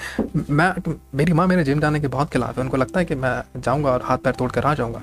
मैं, 0.49 0.93
मेरी 1.15 1.33
माँ 1.33 1.47
मेरे 1.47 1.63
जिम 1.63 1.79
जाने 1.79 1.99
के 1.99 2.07
बहुत 2.07 2.29
खिलाफ 2.29 2.57
है। 2.57 2.63
उनको 2.63 2.77
लगता 2.77 2.99
है 2.99 3.05
कि 3.05 3.15
मैं 3.15 3.61
जाऊँगा 3.61 3.91
और 3.91 4.01
हाथ 4.03 4.17
पैर 4.17 4.33
तोड़ 4.33 4.51
कर 4.51 4.65
आ 4.65 4.73
जाऊँगा। 4.73 5.01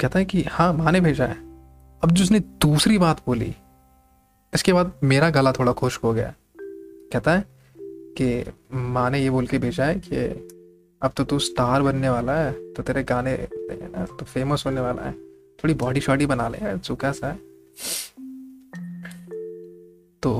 कहता 0.00 0.18
है 0.18 0.24
कि 0.24 0.44
हाँ 0.50 0.72
माँ 0.72 0.92
ने 0.92 1.00
भेजा 1.00 1.26
है। 1.26 1.36
अब 2.02 2.10
जो 2.10 2.24
उसने 2.24 2.40
दूसरी 2.40 2.98
बात 2.98 3.20
बोली 3.26 3.54
इसके 4.52 4.72
बाद 4.72 4.92
मेरा 5.04 5.30
गला 5.30 5.52
थोड़ा 5.52 5.72
खुश्क 5.72 6.00
हो 6.00 6.12
गया। 6.12 6.32
कहता 7.12 7.32
है 7.32 7.44
कि 8.20 8.52
माँ 8.72 9.10
ने 9.10 9.18
ये 9.18 9.30
बोल 9.30 9.46
के 9.46 9.58
भेजा 9.58 9.84
है 9.84 9.94
कि 9.98 10.48
अब 11.02 11.12
तो 11.16 11.24
तू 11.24 11.38
स्टार 11.38 11.82
बनने 11.82 12.08
वाला 12.08 12.32
है 12.32 12.52
तो 12.72 12.82
तेरे 12.82 13.02
गाने 13.02 13.36
ना 13.62 14.04
तो 14.18 14.24
फ़ेमस 14.24 14.62
होने 14.66 14.80
वाला 14.80 15.02
है। 15.02 15.12
थोड़ी 15.58 15.74
बॉडी 15.74 16.00
शॉडी 16.00 16.26
बना 16.26 16.48
ले 16.48 16.78
चुका 16.78 17.12
सा 17.12 17.26
है। 17.26 17.51
तो 20.22 20.32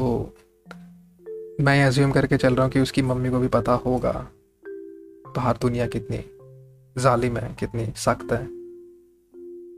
मैं 1.61 1.77
एज्यूम 1.87 2.13
करके 2.13 2.37
चल 2.37 2.55
रहा 2.55 2.65
हूँ 2.65 2.73
कि 2.73 2.81
उसकी 2.81 3.03
मम्मी 3.03 3.31
को 3.31 3.39
भी 3.39 3.49
पता 3.49 3.73
होगा 3.73 4.13
बाहर 5.37 5.57
दुनिया 5.57 5.87
कितनी 5.87 6.19
जालिम 6.97 7.37
है, 7.37 7.55
कितनी 7.61 7.87
सख्त 7.97 8.33
है। 8.33 8.45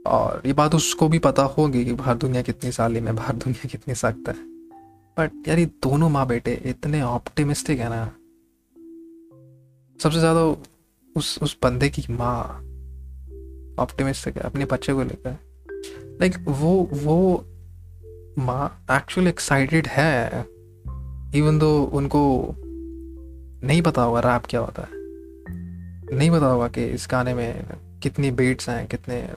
और 0.06 0.42
ये 0.46 0.52
बात 0.52 0.74
उसको 0.74 1.08
भी 1.08 1.18
पता 1.18 1.42
होगी 1.42 1.84
कि 1.84 1.92
बाहर 1.92 2.16
दुनिया 2.16 2.42
कितनी 2.42 2.72
साली 2.72 3.00
में 3.00 3.14
बाहर 3.16 3.36
दुनिया 3.36 3.68
कितनी 3.68 3.94
सख्त 3.94 4.28
है। 4.28 4.34
बट 5.16 5.48
यार 5.48 5.58
ये 5.58 5.66
दोनों 5.82 6.08
माँ 6.08 6.26
बेटे 6.26 6.60
इतने 6.66 7.02
ऑप्टिमिस्टिक 7.02 7.78
है 7.78 7.88
ना। 7.88 8.04
सबसे 9.98 10.18
ज़्यादा 10.18 10.40
उस 11.16 11.38
उस 11.42 11.56
बंदे 11.62 11.88
की 11.88 12.04
माँ 12.10 12.36
ऑप्टिमिस्टिक 13.78 14.36
है, 14.36 14.42
अपने 14.42 14.64
बच्चे 14.64 14.92
को 14.92 15.02
लेकर। 15.02 15.36
लाइक 16.20 16.34
वो 16.48 16.72
वो 16.94 17.44
माँ 18.38 18.84
एक्चुअली 18.90 19.30
एक्साइटेड 19.30 19.86
है 19.86 20.46
इवन 21.34 21.58
दो 21.58 21.84
उनको 21.84 22.54
नहीं 23.66 23.82
पता 23.82 24.02
होगा 24.02 24.20
रैप 24.20 24.42
क्या 24.48 24.60
होता 24.60 24.82
है। 24.82 24.88
नहीं 26.16 26.30
पता 26.30 26.46
होगा 26.46 26.68
कि 26.68 26.84
इस 26.84 27.08
गाने 27.10 27.34
में 27.34 27.64
कितनी 28.02 28.30
बीट्स 28.30 28.68
हैं, 28.68 28.86
कितने 28.86 29.28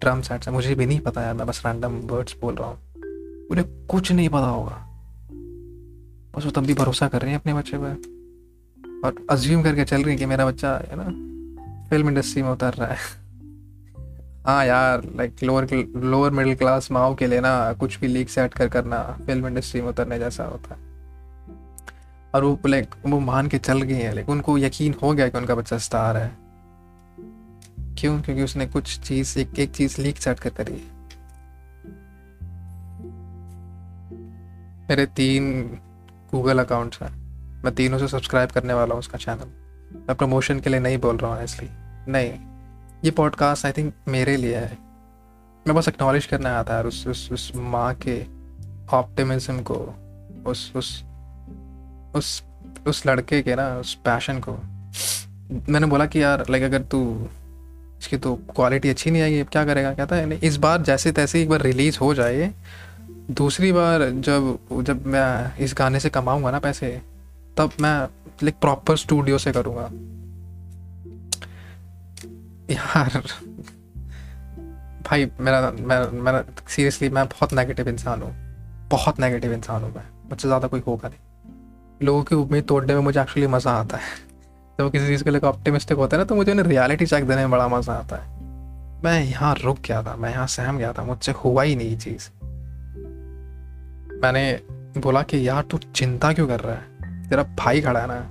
ड्रम 0.00 0.20
सेट्स 0.20 0.48
हैं। 0.48 0.54
मुझे 0.54 0.74
भी 0.74 0.86
नहीं 0.86 1.00
पता 1.00 1.20
है 1.20 1.34
मैं 1.34 1.46
बस 1.46 1.62
रैंडम 1.66 1.92
वर्ड्स 1.94 2.36
बोल 2.40 2.54
रहा 2.54 2.68
हूँ। 2.68 2.78
उन्हें 3.50 3.86
कुछ 3.86 4.12
नहीं 4.12 4.28
पता 4.28 4.46
होगा। 4.46 4.80
बस 6.36 6.44
वो 6.44 6.50
तब 6.50 6.64
भी 6.66 6.74
भरोसा 6.74 7.08
कर 7.08 7.22
रहे 7.22 7.30
हैं 7.30 7.40
अपने 7.40 7.54
बच्चे 7.54 7.76
पर 7.76 8.14
और 9.04 9.26
अज्यूम 9.30 9.62
करके 9.62 9.84
चल 9.84 10.02
रही 10.02 10.12
है 10.12 10.16
कि 10.16 10.26
मेरा 10.26 10.46
बच्चा 10.46 10.76
है 10.76 10.96
ना 10.96 11.04
फ़िल्म 11.88 12.08
इंडस्ट्री 12.08 12.42
में 12.42 12.50
उतर 12.50 12.74
रहा 12.74 12.88
है। 12.88 13.23
हाँ 14.46 14.66
यार 14.66 15.02
like 15.16 15.36
lower 15.42 15.66
lower 15.96 16.30
middle 16.30 16.54
class 16.54 16.90
माओ 16.92 17.14
के 17.14 17.26
लिए 17.26 17.40
ना 17.40 17.72
कुछ 17.72 18.00
भी 18.00 18.06
लीक 18.06 18.30
सेट 18.30 18.54
कर 18.54 18.68
करना 18.68 19.18
फ़िल्म 19.26 19.46
इंडस्ट्री 19.46 19.80
में 19.80 19.88
उतरने 19.88 20.18
जैसा 20.18 20.44
होता 20.44 20.74
है। 20.74 20.80
और 22.34 22.44
वो 22.44 22.58
लाइक 22.66 22.94
वो 23.06 23.20
मान 23.20 23.48
के 23.48 23.58
चल 23.58 23.82
गई 23.82 23.94
है 23.94 24.14
लाइक 24.14 24.28
उनको 24.28 24.58
यकीन 24.58 24.94
हो 25.02 25.12
गया 25.12 25.28
कि 25.28 25.38
उनका 25.38 25.54
बच्चा 25.54 25.78
स्टार 25.78 26.16
है। 26.16 26.30
क्यों? 27.98 28.20
क्योंकि 28.22 28.42
उसने 28.42 28.66
कुछ 28.66 29.00
चीज़, 29.00 29.38
एक 29.38 29.58
एक 29.58 29.70
चीज़ 29.70 30.00
लीक 30.00 30.16
सेट 30.16 30.40
कर 30.40 30.50
करी 30.50 30.72
है। 30.72 30.92
मेरे 34.88 35.06
तीन 35.06 35.62
गूगल 36.32 36.58
अकाउंट्स 36.58 37.02
हैं। 37.02 37.12
मैं 37.64 37.74
तीनों 37.74 37.98
से 37.98 38.08
सब्सक्राइब 38.08 38.50
करने 38.50 38.74
वाला 38.74 38.94
हूँ 38.94 38.98
उसका 38.98 39.18
चैनल 39.18 39.46
मैं 39.98 40.16
प्रमोशन 40.16 40.60
के 40.60 40.70
लिए 40.70 40.80
नहीं 40.80 40.98
बोल 40.98 41.16
रहा 41.16 41.34
हूँ 41.34 41.44
इसलिए 41.44 41.70
नहीं। 42.08 42.53
ये 43.04 43.10
पॉडकास्ट 43.10 43.66
आई 43.66 43.72
थिंक 43.72 43.92
मेरे 44.08 44.36
लिए 44.36 44.56
है। 44.56 44.78
मैं 45.66 45.74
बस 45.74 45.88
एक्नॉलेज 45.88 46.26
करना 46.26 46.48
आया 46.48 46.62
था 46.64 46.80
उस 46.80 47.06
उस 47.06 47.28
उस 47.32 47.52
माँ 47.56 47.94
के 47.94 48.24
ऑप्टिमिज्म 48.96 49.62
को, 49.62 49.74
उस 50.46 50.72
उस 50.76 51.04
उस 52.14 52.42
उस 52.86 53.06
लड़के 53.06 53.42
के 53.42 53.54
ना, 53.54 53.76
उस 53.76 53.94
पैशन 53.94 54.38
को। 54.38 54.56
मैंने 55.68 55.86
बोला 55.86 56.06
कि 56.06 56.22
यार 56.22 56.44
लाइक 56.50 56.62
अगर 56.62 56.82
तू, 56.82 57.28
इसकी 58.00 58.16
तो 58.16 58.34
क्वालिटी 58.34 58.88
अच्छी 58.88 59.10
नहीं 59.10 59.22
आएगी, 59.22 59.40
अब 59.40 59.46
क्या 59.46 59.64
करेगा? 59.64 59.94
कहता 59.94 60.16
है 60.16 60.38
इस 60.38 60.56
बार 60.56 60.82
जैसे 60.82 61.12
तैसे 61.12 61.42
एक 61.42 61.48
बार 61.48 61.60
रिलीज़ 61.60 61.98
हो 61.98 62.14
जाए। 62.14 62.52
दूसरी 63.30 63.72
बार 63.72 64.10
जब 64.10 64.58
जब 64.82 65.06
मैं 65.06 65.56
इस 65.58 65.74
गाने 65.78 66.00
से 66.00 66.10
कमाऊँगा 66.10 66.50
ना 66.50 66.58
पैसे, 66.58 67.00
तब 67.56 67.70
मैं 67.80 67.98
लाइक 68.42 68.54
प्रॉपर 68.60 68.96
स्टूडियो 68.96 69.38
से 69.38 69.52
करूँगा। 69.52 69.90
यार, 72.70 73.22
भाई 75.02 75.30
मेरा, 75.40 75.70
मैं 75.70 76.20
मेरा 76.20 76.44
सीरियसली 76.68 77.08
मैं 77.08 77.26
बहुत 77.26 77.52
नेगेटिव 77.52 77.88
इंसान 77.88 78.22
हूँ। 78.22 78.34
बहुत 78.90 79.20
नेगेटिव 79.20 79.52
इंसान 79.52 79.82
हूँ 79.82 79.94
मैं। 79.94 80.04
मुझसे 80.30 80.48
ज़्यादा 80.48 80.68
कोई 80.68 80.80
होगा 80.80 81.08
नहीं। 81.08 81.18
लोगों 82.06 82.22
की 82.22 82.34
उम्मीद 82.34 82.64
तोड़ने 82.64 82.94
में 82.94 83.00
मुझे 83.00 83.20
एक्चुअली 83.20 83.46
मज़ा 83.46 83.72
आता 83.72 83.96
है। 83.96 84.04
जब 84.80 84.92
किसी 84.92 85.06
चीज़ 85.06 85.24
के 85.24 85.30
लिए 85.30 85.40
ऑप्टिमिस्टिक 85.40 85.98
होता 85.98 86.16
है 86.16 86.20
ना 86.20 86.24
तो 86.24 86.34
मुझे 86.34 86.52
उन्हें 86.52 86.66
रियलिटी 86.66 87.06
चेक 87.06 87.24
देने 87.24 87.40
में 87.40 87.50
बड़ा 87.50 87.68
मज़ा 87.68 87.92
आता 87.92 88.16
है। 88.16 88.34
मैं 89.04 89.24
यहाँ 89.24 89.54
रुक 89.64 89.78
गया 89.78 90.02
था, 90.02 90.16
मैं 90.16 90.30
यहाँ 90.30 90.46
सहम 90.46 90.78
गया 90.78 90.92
था, 90.92 91.04
मुझसे 91.04 91.32
हुआ 91.32 91.62
ही 91.62 91.76
नहीं 91.76 91.98
चीज़। 91.98 92.28
मैंने 94.22 94.60
बोला 95.00 95.22
कि 95.22 95.48
यार, 95.48 95.62
तू 95.62 95.78
चिंता 95.78 96.32
क्यों 96.32 96.48
कर 96.48 96.60
रहा 96.60 96.74
है? 96.74 96.94
तेरा 97.28 97.42
भाई 97.42 97.80
खड़ा 97.80 98.00
है 98.00 98.06
ना। 98.10 98.26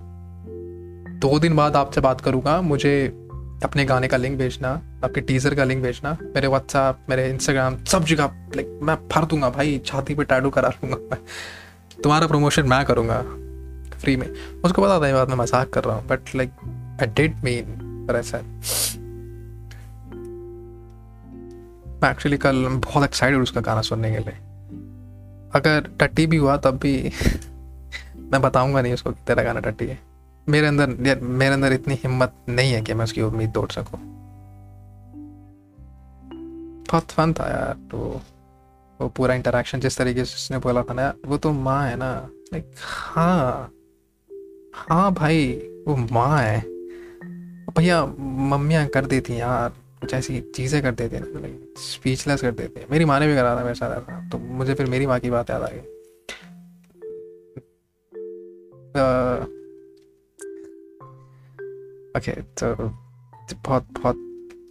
दो 1.20 1.40
दिन 1.40 1.56
बाद 1.56 1.76
आपसे 1.76 2.02
बात 2.02 2.22
करूँगा, 2.22 2.62
मुझे 2.62 3.23
अपने 3.64 3.86
गाने 3.86 4.08
का 4.08 4.18
लिंक 4.18 4.38
भेजना, 4.38 4.70
आपके 5.04 5.22
टीजर 5.22 5.56
का 5.56 5.64
लिंक 5.64 5.84
भेजना, 5.84 6.18
मेरे 6.36 6.48
व्हाट्सएप 6.48 7.06
मेरे 7.10 7.30
इंस्टाग्राम 7.30 7.84
सब 7.84 8.06
जगह 8.06 8.26
लाइक 8.56 8.80
मैं 8.84 8.96
भर 9.08 9.26
दूँगा 9.26 9.50
भाई, 9.50 9.82
छाती 9.86 10.16
पे 10.16 10.24
टैटू 10.24 10.50
करा 10.50 10.70
लूँगा 10.70 10.98
मैं। 10.98 11.20
तुम्हारा 12.04 12.28
प्रमोशन 12.28 12.68
मैं 12.68 12.86
करूँगा 12.86 13.22
फ्री 14.02 14.16
में। 14.16 14.28
उसको 14.66 14.82
पता 14.82 15.00
था 15.02 15.08
ये 15.08 15.14
बात 15.14 15.30
मैं 15.30 15.36
मज़ाक 15.36 15.70
कर 15.70 15.84
रहा 15.84 15.96
हूँ 15.96 16.08
but 16.08 16.36
like 16.36 16.52
I 17.02 17.08
did 17.08 17.44
mean 17.44 17.66
पर 18.08 18.16
ऐसा 18.16 18.38
मैं 22.04 22.12
एक्चुअली 22.12 22.38
कल 22.38 22.66
बहुत 22.86 23.04
एक्साइटेड 23.04 23.42
उसका 23.42 23.62
गाना 23.62 23.82
सुनने 23.82 24.12
के 24.12 24.18
लिए। 24.18 24.34
अगर 25.56 25.90
टट्टी 26.00 26.26
भी 26.28 26.38
हुआ, 26.38 26.58
तब 26.58 26.78
भी 26.78 27.12
मैं 28.32 28.42
बताऊँगा 28.42 28.82
नहीं 28.82 28.94
उसको 28.94 29.12
तेरा 29.12 29.44
गाना 29.44 29.60
टट्टी 29.60 29.86
है। 29.86 30.00
मेरे 30.50 30.68
अंदर 30.68 31.20
मेरे 31.22 31.54
अंदर 31.54 31.74
इतनी 31.74 31.94
हिम्मत 31.94 32.34
नहीं 32.50 32.72
है 32.74 32.82
कि 32.82 32.94
मैं 32.94 33.04
उसकी 33.04 33.22
उम्मीद 33.22 33.52
तोड़ 33.54 33.70
सकूँ। 33.72 34.00
बहुत 36.90 37.12
फन 37.12 37.34
था 37.34 37.50
यार 37.50 37.74
तो 37.92 37.98
वो 39.00 39.08
पूरा 39.10 39.34
इंटरेक्शन 39.36 39.80
जिस 39.80 39.98
तरीके 39.98 40.26
से 40.26 40.36
उसने 40.36 40.58
बोला 40.58 40.84
था 40.84 40.94
ना, 40.94 41.14
वो 41.26 41.38
तो 41.38 41.52
माँ 41.52 41.88
है 41.88 41.96
ना। 41.96 42.12
लाइक 42.54 42.72
हाँ 42.80 43.72
हाँ 44.90 45.14
भाई, 45.14 45.54
वो 45.88 45.96
माँ 46.12 46.38
है। 46.40 46.60
भैया, 47.78 48.06
मम्मियाँ 48.52 48.86
कर 48.88 49.06
देती 49.06 49.40
यार, 49.40 49.70
कुछ 50.02 50.14
ऐसी 50.14 50.40
चीज़ें 50.56 50.82
कर 50.84 50.92
देती 50.92 51.16
हैं 51.16 51.42
लाइक 51.42 51.74
स्पीचलेस 51.80 52.42
कर 52.42 52.52
देती 52.52 52.80
है। 52.80 52.88
मेरी 52.92 53.06
माँ 53.06 53.20
ने 53.20 53.28
भी 53.28 53.36
करा 53.36 53.56
था 53.56 53.64
मेरे 53.64 53.76
साथ 53.76 53.98
ऐसा 53.98 54.30
तो 54.32 54.38
मुझे 54.38 54.74
फिर 54.74 54.86
मेरी 54.86 55.08
माँ 55.08 55.20
की 55.20 55.30
बात 55.30 55.50
याद 55.50 55.62
आ 55.62 55.68
गई। 55.68 55.82
ओके 62.18 62.32
तो 62.32 62.76
बहुत 63.56 63.88
बहुत 63.94 64.16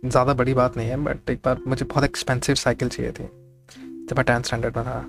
ज़्यादा 0.04 0.34
बड़ी 0.34 0.54
बात 0.54 0.76
नहीं 0.76 0.88
है 0.88 0.96
बट 1.04 1.30
एक 1.30 1.40
बार 1.44 1.60
मुझे 1.66 1.84
बहुत 1.84 2.04
एक्सपेंसिव 2.04 2.54
साइकिल 2.56 2.88
चाहिए 2.88 3.12
थी, 3.12 3.24
जब 4.06 4.16
मैं 4.16 4.24
टेंथ 4.24 4.42
स्टैंडर्ड 4.42 4.76
में 4.76 4.84
था। 4.86 5.04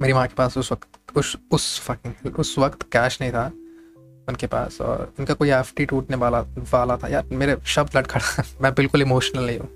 मेरी 0.00 0.12
माँ 0.12 0.26
के 0.26 0.34
पास 0.34 0.56
उस 0.58 0.72
वक्त, 0.72 0.88
उस 1.16 1.36
उस 1.52 1.80
फकिंग 1.80 2.38
उस 2.38 2.58
वक्त 2.58 2.82
कैश 2.92 3.18
नहीं 3.20 3.30
था 3.32 3.46
उनके 4.28 4.46
पास, 4.46 4.80
और 4.80 5.12
उनका 5.18 5.34
कोई 5.34 5.50
एफटी 5.50 5.86
टूटने 5.86 6.16
वाला 6.16 6.40
वाला 6.72 6.96
था। 6.96 7.08
यार, 7.08 7.24
मेरे 7.32 7.56
शब्द 7.66 7.96
लटखड़ा 7.96 8.42
मैं 8.62 8.72
बिल्कुल 8.74 9.02
इमोशनल 9.02 9.46
नहीं 9.46 9.58
हूँ। 9.58 9.68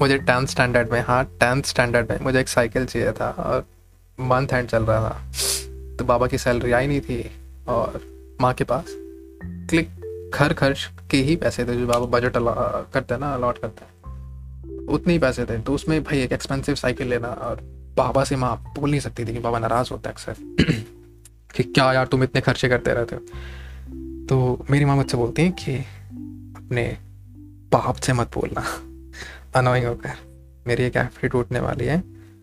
मुझे 0.00 0.18
टेंथ 0.20 0.46
स्टैंडर्ड 0.46 0.92
में 0.92 1.00
हाँ 1.02 1.24
टेंथ 1.40 1.62
स्टैंडर्ड 1.64 2.10
में 2.10 2.18
मुझे 2.20 2.40
एक 2.40 2.48
साइकिल 2.48 2.86
चाहिए 2.86 3.12
था, 3.12 3.30
और 3.30 3.66
मंथ 4.18 4.52
एंड 4.52 4.68
चल 4.68 4.84
रहा 4.84 5.08
था। 5.08 5.96
तो 5.98 6.04
बाबा 6.04 6.26
की 6.26 6.38
सैलरी 6.38 6.72
आई 6.72 6.86
नहीं 6.86 7.00
थी, 7.00 7.24
और 7.68 8.00
माँ 8.40 8.52
के 8.54 8.64
पास 8.64 8.84
क्लिक 9.70 9.88
घर 10.34 10.52
खर्च 10.52 10.90
के 11.10 11.16
ही 11.16 11.36
पैसे 11.36 11.64
थे 11.64 11.76
जो 11.76 11.86
बाबा 11.86 12.06
बजट 12.06 12.32
करते 12.92 13.14
हैं 13.14 13.20
ना 13.20 13.34
अलॉट 13.34 13.58
करते 13.58 13.84
हैं। 13.84 13.94
उतने 14.86 15.12
ही 15.12 15.18
पैसे 15.18 15.44
थे। 15.44 15.58
तो 15.58 15.74
उसमें 15.74 16.04
भाई 16.04 16.22
एक 16.22 16.32
एक्सपेंसिव 16.32 16.74
साइकिल 16.74 17.08
लेना 17.08 17.28
और 17.28 17.60
बाबा 17.96 18.24
से 18.24 18.36
माँ 18.36 18.72
बोल 18.78 18.90
नहीं 18.90 19.00
सकती 19.00 19.24
थी 19.24 19.32
कि 19.32 19.38
बाबा 19.38 19.58
नाराज़ 19.58 19.88
होता 19.92 20.10
है 20.10 20.14
अक्सर। 20.14 20.34
कि 21.54 21.62
क्या 21.62 21.92
यार 21.92 22.06
तुम 22.06 22.22
इतने 22.22 22.40
खर्चे 22.40 22.68
करते 22.68 22.94
रहते 22.94 23.16
हो? 23.16 23.20
तो 24.26 24.66
मेरी 24.70 24.84
माँ 24.84 24.96
मुझसे 24.96 25.16
बोलती 25.16 25.42
हैं 25.42 25.52
कि 25.52 25.76
अपने 26.56 26.98
बाप 27.72 27.96
से 27.96 28.12
मत 28.12 28.30
बोलना। 28.34 28.60
अनोइंग 29.58 29.86
होकर। 29.86 30.12
मेरी 30.66 30.82
एक 30.82 30.96
एफ़ 30.96 31.26
टूटने 31.26 31.60
वाली 31.60 31.84
है। 31.84 32.02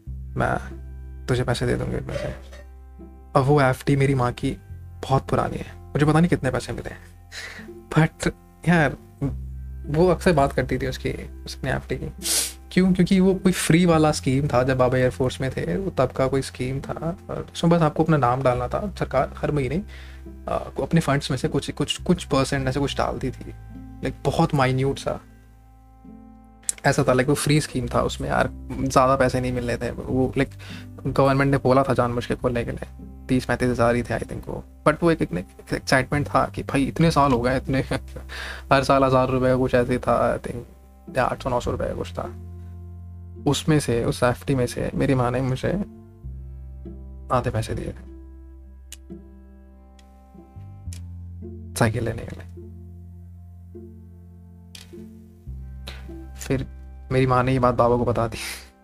मैं 0.10 0.82
तुझे 1.26 1.44
पैसे 1.44 1.68
दे 1.68 1.76
दूँगी 1.76 1.98
पैसे 1.98 2.36
और 3.36 3.42
वो 3.44 3.62
एफ़ 3.62 3.84
मेरी 3.90 4.16
माँ 4.16 4.32
की 4.32 4.52
बहुत 5.04 5.28
पुरानी 5.28 5.58
है। 5.58 5.76
मुझे 5.82 6.06
पता 6.06 6.20
नहीं 6.20 6.30
कितने 6.30 6.52
पैसे 6.52 6.74
मिले 6.74 7.12
बट 7.92 8.32
यार, 8.70 8.98
वो 9.88 10.08
अक्सर 10.08 10.34
बात 10.34 10.54
करती 10.54 10.78
थी 10.78 10.88
उसकी, 10.88 11.12
उसने 11.46 11.72
एफ़ 11.72 11.88
की 11.94 12.12
क्यों? 12.72 12.92
क्योंकि 12.94 13.20
वो 13.20 13.34
कोई 13.34 13.52
फ्री 13.52 13.86
वाला 13.86 14.12
स्कीम 14.12 14.48
था 14.48 14.62
जब 14.64 14.78
बाबा 14.78 14.98
एयरफोर्स 14.98 15.40
में 15.42 15.50
थे, 15.52 15.76
वो 15.78 15.90
तब 15.90 16.12
का 16.12 16.28
कोई 16.28 16.42
स्कीम 16.42 16.80
था। 16.82 17.18
और 17.30 17.48
उसमें 17.54 17.72
बस 17.72 17.82
आपको 17.82 18.04
अपना 18.04 18.18
नाम 18.18 18.44
डालना 18.44 18.68
था, 18.68 18.94
सरकार 19.00 19.34
हर 19.38 19.52
महीने 19.52 19.84
अपने 20.48 21.00
फंड्स 21.00 21.32
में 21.32 21.38
से 21.38 21.48
कुछ 21.48 21.70
कुछ 21.72 21.98
कुछ 21.98 22.24
परसेंट 22.24 22.68
ऐसे 22.68 22.80
कुछ 22.80 22.98
डालती 22.98 23.32
थी। 23.32 23.50
लाइक 23.50 24.16
बहुत 24.26 24.56
माइन्यूट 24.56 25.00
सा। 25.00 25.20
ऐसा 26.86 27.04
था 27.08 27.14
लाइक 27.14 27.28
वो 27.28 27.36
फ्री 27.36 27.60
स्कीम 27.62 27.88
था 27.88 28.02
उसमें। 28.02 28.30
यार, 28.30 28.50
ज़्यादा 28.82 29.16
पैसे 29.16 29.42
नहीं 29.42 29.52
मिल 29.52 29.68
रहे 29.68 29.78
थे। 29.78 29.92
वो 29.92 30.34
लाइक 30.38 30.50
गवर्नमेंट 31.08 31.52
ने 31.52 31.58
बोला 31.58 31.84
था 31.84 31.94
जान 31.94 32.20
के 32.20 32.36
खोलने 32.36 32.64
के 32.66 32.72
लिए। 32.72 32.88
तीस 33.32 33.46
पैंतीस 33.46 33.70
हज़ार 33.70 33.96
ही 33.96 34.04
थे 34.04 34.14
आई 34.14 34.20
थिंक 34.20 34.44
वो। 34.48 34.64
बट 34.88 35.04
वो 35.04 35.12
एक 35.12 35.22
एक्साइटमेंट 35.22 36.28
था 36.28 36.46
कि 36.56 36.64
भाई, 36.64 36.84
इतने 36.84 37.12
साल 37.12 37.32
हो 37.32 37.42
गए, 37.42 37.58
इतने 37.58 37.80
हर 38.72 38.84
साल 38.84 39.04
हज़ार 39.04 39.30
रुपये 39.30 39.50
का 39.50 39.58
कुछ 39.58 39.76
ऐसे 39.76 39.98
था 39.98 40.32
आई 40.32 40.38
थिंक 40.38 40.66
या 41.18 41.24
आठ 41.24 41.44
सौ, 41.44 41.50
नौ 41.50 41.60
सौ 41.60 41.72
रुपये 41.72 41.88
का 41.88 41.96
कुछ 41.96 42.14
था। 42.14 42.24
उसमें 43.48 43.80
से, 43.80 44.04
उस 44.06 44.24
एफ़ 44.24 44.52
में 44.52 44.68
से, 44.68 44.92
मेरी 44.96 45.16
माँ 45.16 45.32
ने 45.32 45.42
मुझे 45.42 45.72
आधे 47.32 47.50
पैसे 47.50 47.74
दिए। 47.74 47.88
थे 47.88 48.10
साइकिल 51.76 52.04
लेने 52.04 52.26
के 52.26 52.36
लिए। 52.36 52.48
फिर 56.36 56.68
मेरी 57.12 57.28
माँ 57.28 57.44
ने 57.44 57.54
ये 57.54 57.60
बात 57.60 57.76
बाबा 57.76 57.98
को 57.98 58.06
बता 58.06 58.28
दी, 58.28 58.38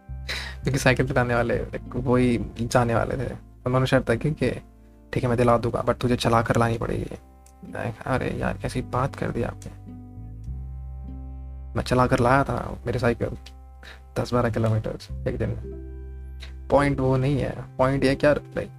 क्योंकि 0.63 0.79
साइकिल 0.79 1.07
चलाने 1.07 1.35
वाले 1.35 1.59
वही 1.95 2.39
जाने 2.61 2.95
वाले 2.95 3.17
थे। 3.17 3.46
उन्होंने 3.67 3.87
शर्त 3.87 4.11
रखी 4.11 4.31
कि, 4.31 4.51
ठीक 5.13 5.23
है, 5.23 5.29
मैं 5.29 5.37
दिला 5.37 5.57
दूँगा 5.57 5.81
बट 5.81 5.95
तुझे 5.95 6.15
चला 6.15 6.41
कर 6.41 6.57
लानी 6.57 6.77
पड़ेगी। 6.77 7.17
अरे 8.05 8.37
यार, 8.39 8.57
कैसी 8.57 8.81
बात 8.81 9.15
कर 9.15 9.31
दी 9.31 9.43
आपने। 9.43 9.71
मैं 11.75 11.83
चला 11.83 12.07
कर 12.07 12.19
लाया 12.19 12.43
था, 12.43 12.77
मेरी 12.85 12.99
साइकिल, 12.99 13.37
दस 14.19 14.33
बारह 14.33 14.49
किलोमीटर 14.49 15.27
एक 15.27 15.37
दिन 15.37 15.49
में। 15.49 15.87
पॉइंट 16.71 16.99
वो 16.99 17.17
नहीं 17.17 17.37
है 17.37 17.65
पॉइंट 17.77 18.03
ये 18.03 18.15
क्या 18.15 18.33
लाइक 18.33 18.69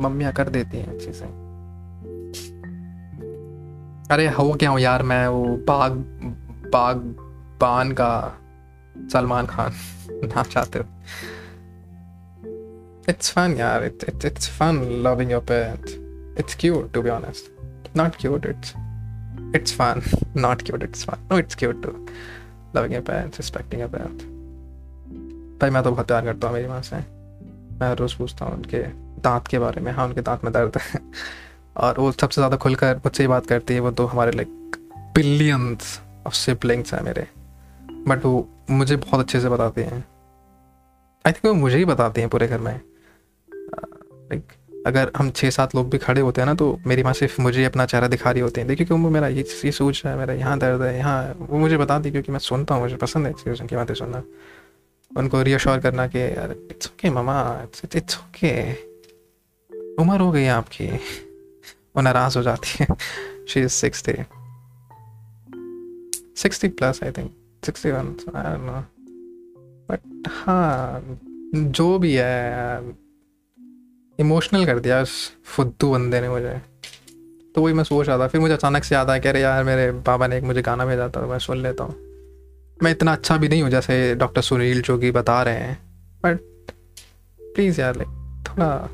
मम्मियाँ 0.00 0.32
कर 0.32 0.48
देती 0.48 0.78
हैं 0.78 0.98
चीज़ें 0.98 1.46
अरे, 4.10 4.28
हो 4.28 4.52
क्या 4.52 4.70
हूँ 4.70 4.80
यार, 4.80 5.02
मैं 5.02 5.28
वो 5.28 5.44
बाग 5.44 5.92
बाग, 6.72 6.96
बान 7.60 7.92
का 7.92 8.38
सलमान 9.12 9.46
खान, 9.46 9.72
नाम 10.10 10.42
चाहते 10.42 10.78
हो। 10.78 10.84
It's 13.08 13.30
fun, 13.30 13.56
yeah. 13.56 13.78
It, 13.78 14.02
it, 14.02 14.24
it's 14.24 14.46
fun 14.48 15.02
loving 15.02 15.30
your 15.30 15.40
parents. 15.40 15.94
It's 16.36 16.54
cute, 16.54 16.92
to 16.92 17.02
be 17.02 17.10
honest. 17.10 17.50
Not 17.94 18.18
cute, 18.18 18.44
it's 18.44 18.74
it's 19.54 19.72
fun. 19.72 20.02
Not 20.34 20.64
cute, 20.64 20.82
it's 20.82 21.04
fun. 21.04 21.18
No, 21.30 21.36
it's 21.36 21.54
cute 21.54 21.80
too. 21.82 22.06
Loving 22.74 22.92
your 22.92 23.02
parents, 23.02 23.38
respecting 23.38 23.80
your 23.80 23.88
parents. 23.88 24.24
भाई 25.60 25.70
मैं 25.70 25.82
तो 25.82 25.90
बहुत 25.90 26.06
प्यार 26.06 26.24
करता 26.24 26.46
हूँ 26.46 26.54
मेरी 26.54 26.68
माँ 26.68 26.80
से 26.82 26.96
मैं 27.80 27.94
रोज़ 27.96 28.16
पूछता 28.16 28.44
हूँ 28.44 28.54
उनके 28.54 28.82
दांत 29.22 29.46
के 29.48 29.58
बारे 29.58 29.80
में 29.80 29.90
हाँ 29.92 30.06
उनके 30.06 30.20
दांत 30.22 30.44
में 30.44 30.52
दर्द 30.52 30.76
है 30.76 31.00
और 31.84 32.00
वो 32.00 32.10
सबसे 32.12 32.40
ज़्यादा 32.40 32.56
खुलकर 32.64 32.96
मुझसे 33.04 33.22
ही 33.22 33.28
बात 33.28 33.46
करती 33.46 33.74
है 33.74 33.80
वो 33.80 33.90
तो 34.00 34.06
हमारे 34.06 34.32
लाइक 34.36 34.76
बिलियंस 35.14 35.98
ऑफ़ 36.26 36.34
सिबलिंग्स 36.34 36.94
हैं 36.94 37.02
मेरे 37.02 37.26
बट 38.08 38.24
वो 38.24 38.48
मुझे 38.70 38.96
बहुत 38.96 39.20
अच्छे 39.20 39.40
से 39.40 39.48
बताते 39.48 39.84
हैं 39.84 40.04
आई 41.24 41.32
थिंक 41.32 41.46
वो 41.46 41.54
मुझे 41.54 41.76
ही 41.78 41.84
बताते 41.84 42.20
हैं 42.20 42.30
पूरे 42.30 42.48
घर 42.48 42.58
में 42.58 42.80
लाइक 44.30 44.52
अगर 44.86 45.10
हम 45.16 45.30
छः 45.30 45.50
सात 45.50 45.74
लोग 45.74 45.90
भी 45.90 45.98
खड़े 45.98 46.20
होते 46.20 46.40
हैं 46.40 46.46
ना 46.46 46.54
तो 46.54 46.66
मेरी 46.86 47.02
माँ 47.02 47.12
सिर्फ़ 47.12 47.40
मुझे 47.42 47.64
अपना 47.64 47.86
चेहरा 47.86 48.08
दिखा 48.08 48.30
रही 48.30 48.42
होती 48.42 48.60
है। 48.60 48.66
देखिए 48.66 48.86
क्यों 48.86 48.98
मेरा 48.98 49.28
ये 49.28 49.44
ये 49.64 49.72
सोच 49.72 50.02
है, 50.06 50.16
मेरा 50.18 50.34
यहाँ 50.34 50.58
दर्द 50.58 50.82
है, 50.82 50.96
यहाँ, 50.98 51.34
वो 51.40 51.58
मुझे 51.58 51.76
बताती 51.76 52.10
क्योंकि 52.10 52.32
मैं 52.32 52.38
सुनता 52.40 52.74
हूँ, 52.74 52.82
मुझे 52.82 52.96
पसंद 52.96 53.26
है 53.26 53.32
चीज़ों 53.34 53.66
की 53.66 53.76
बातें 53.76 53.94
सुनना। 53.94 54.22
उनको 55.10 55.42
रियश्योर 55.42 55.78
करना 55.80 56.06
कि 56.06 56.24
it's 56.70 56.86
okay 56.86 57.10
mama 57.10 57.36
it's 57.62 57.96
it's 57.96 58.18
okay 58.18 58.52
उम्र 60.02 60.20
हो 60.20 60.30
गई 60.32 60.46
आपकी, 60.54 60.86
वो 60.86 62.02
नाराज़ 62.02 62.38
हो 62.38 62.42
जाती 62.42 62.68
है। 62.80 62.86
She 63.48 63.60
is 63.60 63.68
sixty 63.70 64.12
sixty 66.36 66.68
plus 66.70 67.02
I 67.04 67.10
think 67.12 67.30
sixty 67.62 67.90
one 67.90 68.14
but 69.90 70.28
हाँ 70.28 71.18
जो 71.52 71.98
भी 71.98 72.12
है 72.14 72.80
इमोशनल 74.18 74.66
कर 74.66 74.78
दिया 74.78 75.02
उस 75.02 75.32
फुद्दू 75.44 75.92
बंदे 75.92 76.20
ने 76.20 76.28
मुझे। 76.28 76.60
तो 77.54 77.62
वही 77.62 77.74
मैं 77.74 77.84
सोच 77.84 78.08
रहा 78.08 78.18
था 78.18 78.28
फिर 78.28 78.40
मुझे 78.40 78.54
अचानक 78.54 78.84
से 78.84 78.94
याद 78.94 79.10
आया 79.10 79.18
कि 79.18 79.28
अरे 79.28 79.40
यार, 79.40 79.64
मेरे 79.64 79.92
बाबा 79.92 80.26
ने 80.26 80.36
एक 80.36 80.44
मुझे 80.44 80.62
गाना 80.62 80.86
भेजा 80.86 81.02
था 81.02 81.08
तो 81.08 81.26
मैं 81.26 81.38
सुन 81.38 81.62
लेता 81.62 81.84
हूँ। 81.84 81.94
मैं 82.82 82.90
इतना 82.90 83.12
अच्छा 83.12 83.36
भी 83.36 83.48
नहीं 83.48 83.62
हूँ 83.62 83.70
जैसे 83.70 84.14
डॉक्टर 84.14 84.42
सुनील 84.42 84.82
जोगी 84.82 85.10
बता 85.10 85.42
रहे 85.42 85.54
हैं 85.54 85.78
बट 86.24 86.40
प्लीज़ 87.40 87.80
यार 87.80 87.96
लाइक 87.96 88.08
थोड़ा 88.48 88.88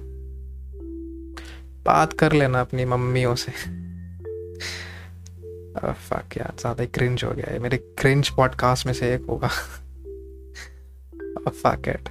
बात 1.87 2.13
कर 2.13 2.33
लेना 2.33 2.61
अपनी 2.61 2.85
मम्मियों 2.85 3.35
से। 3.35 3.53
फक 5.83 6.37
यार, 6.37 6.53
ज़्यादा 6.61 6.83
ही 6.83 6.89
क्रिंज 6.89 7.25
हो 7.25 7.31
गया 7.31 7.53
है 7.53 7.59
मेरे 7.59 7.77
क्रिंज 7.77 8.29
पॉडकास्ट 8.29 8.87
में 8.87 8.93
से 8.93 9.15
एक 9.15 9.27
होगा। 9.29 9.49
Fuck 11.49 11.83
it 11.89 12.09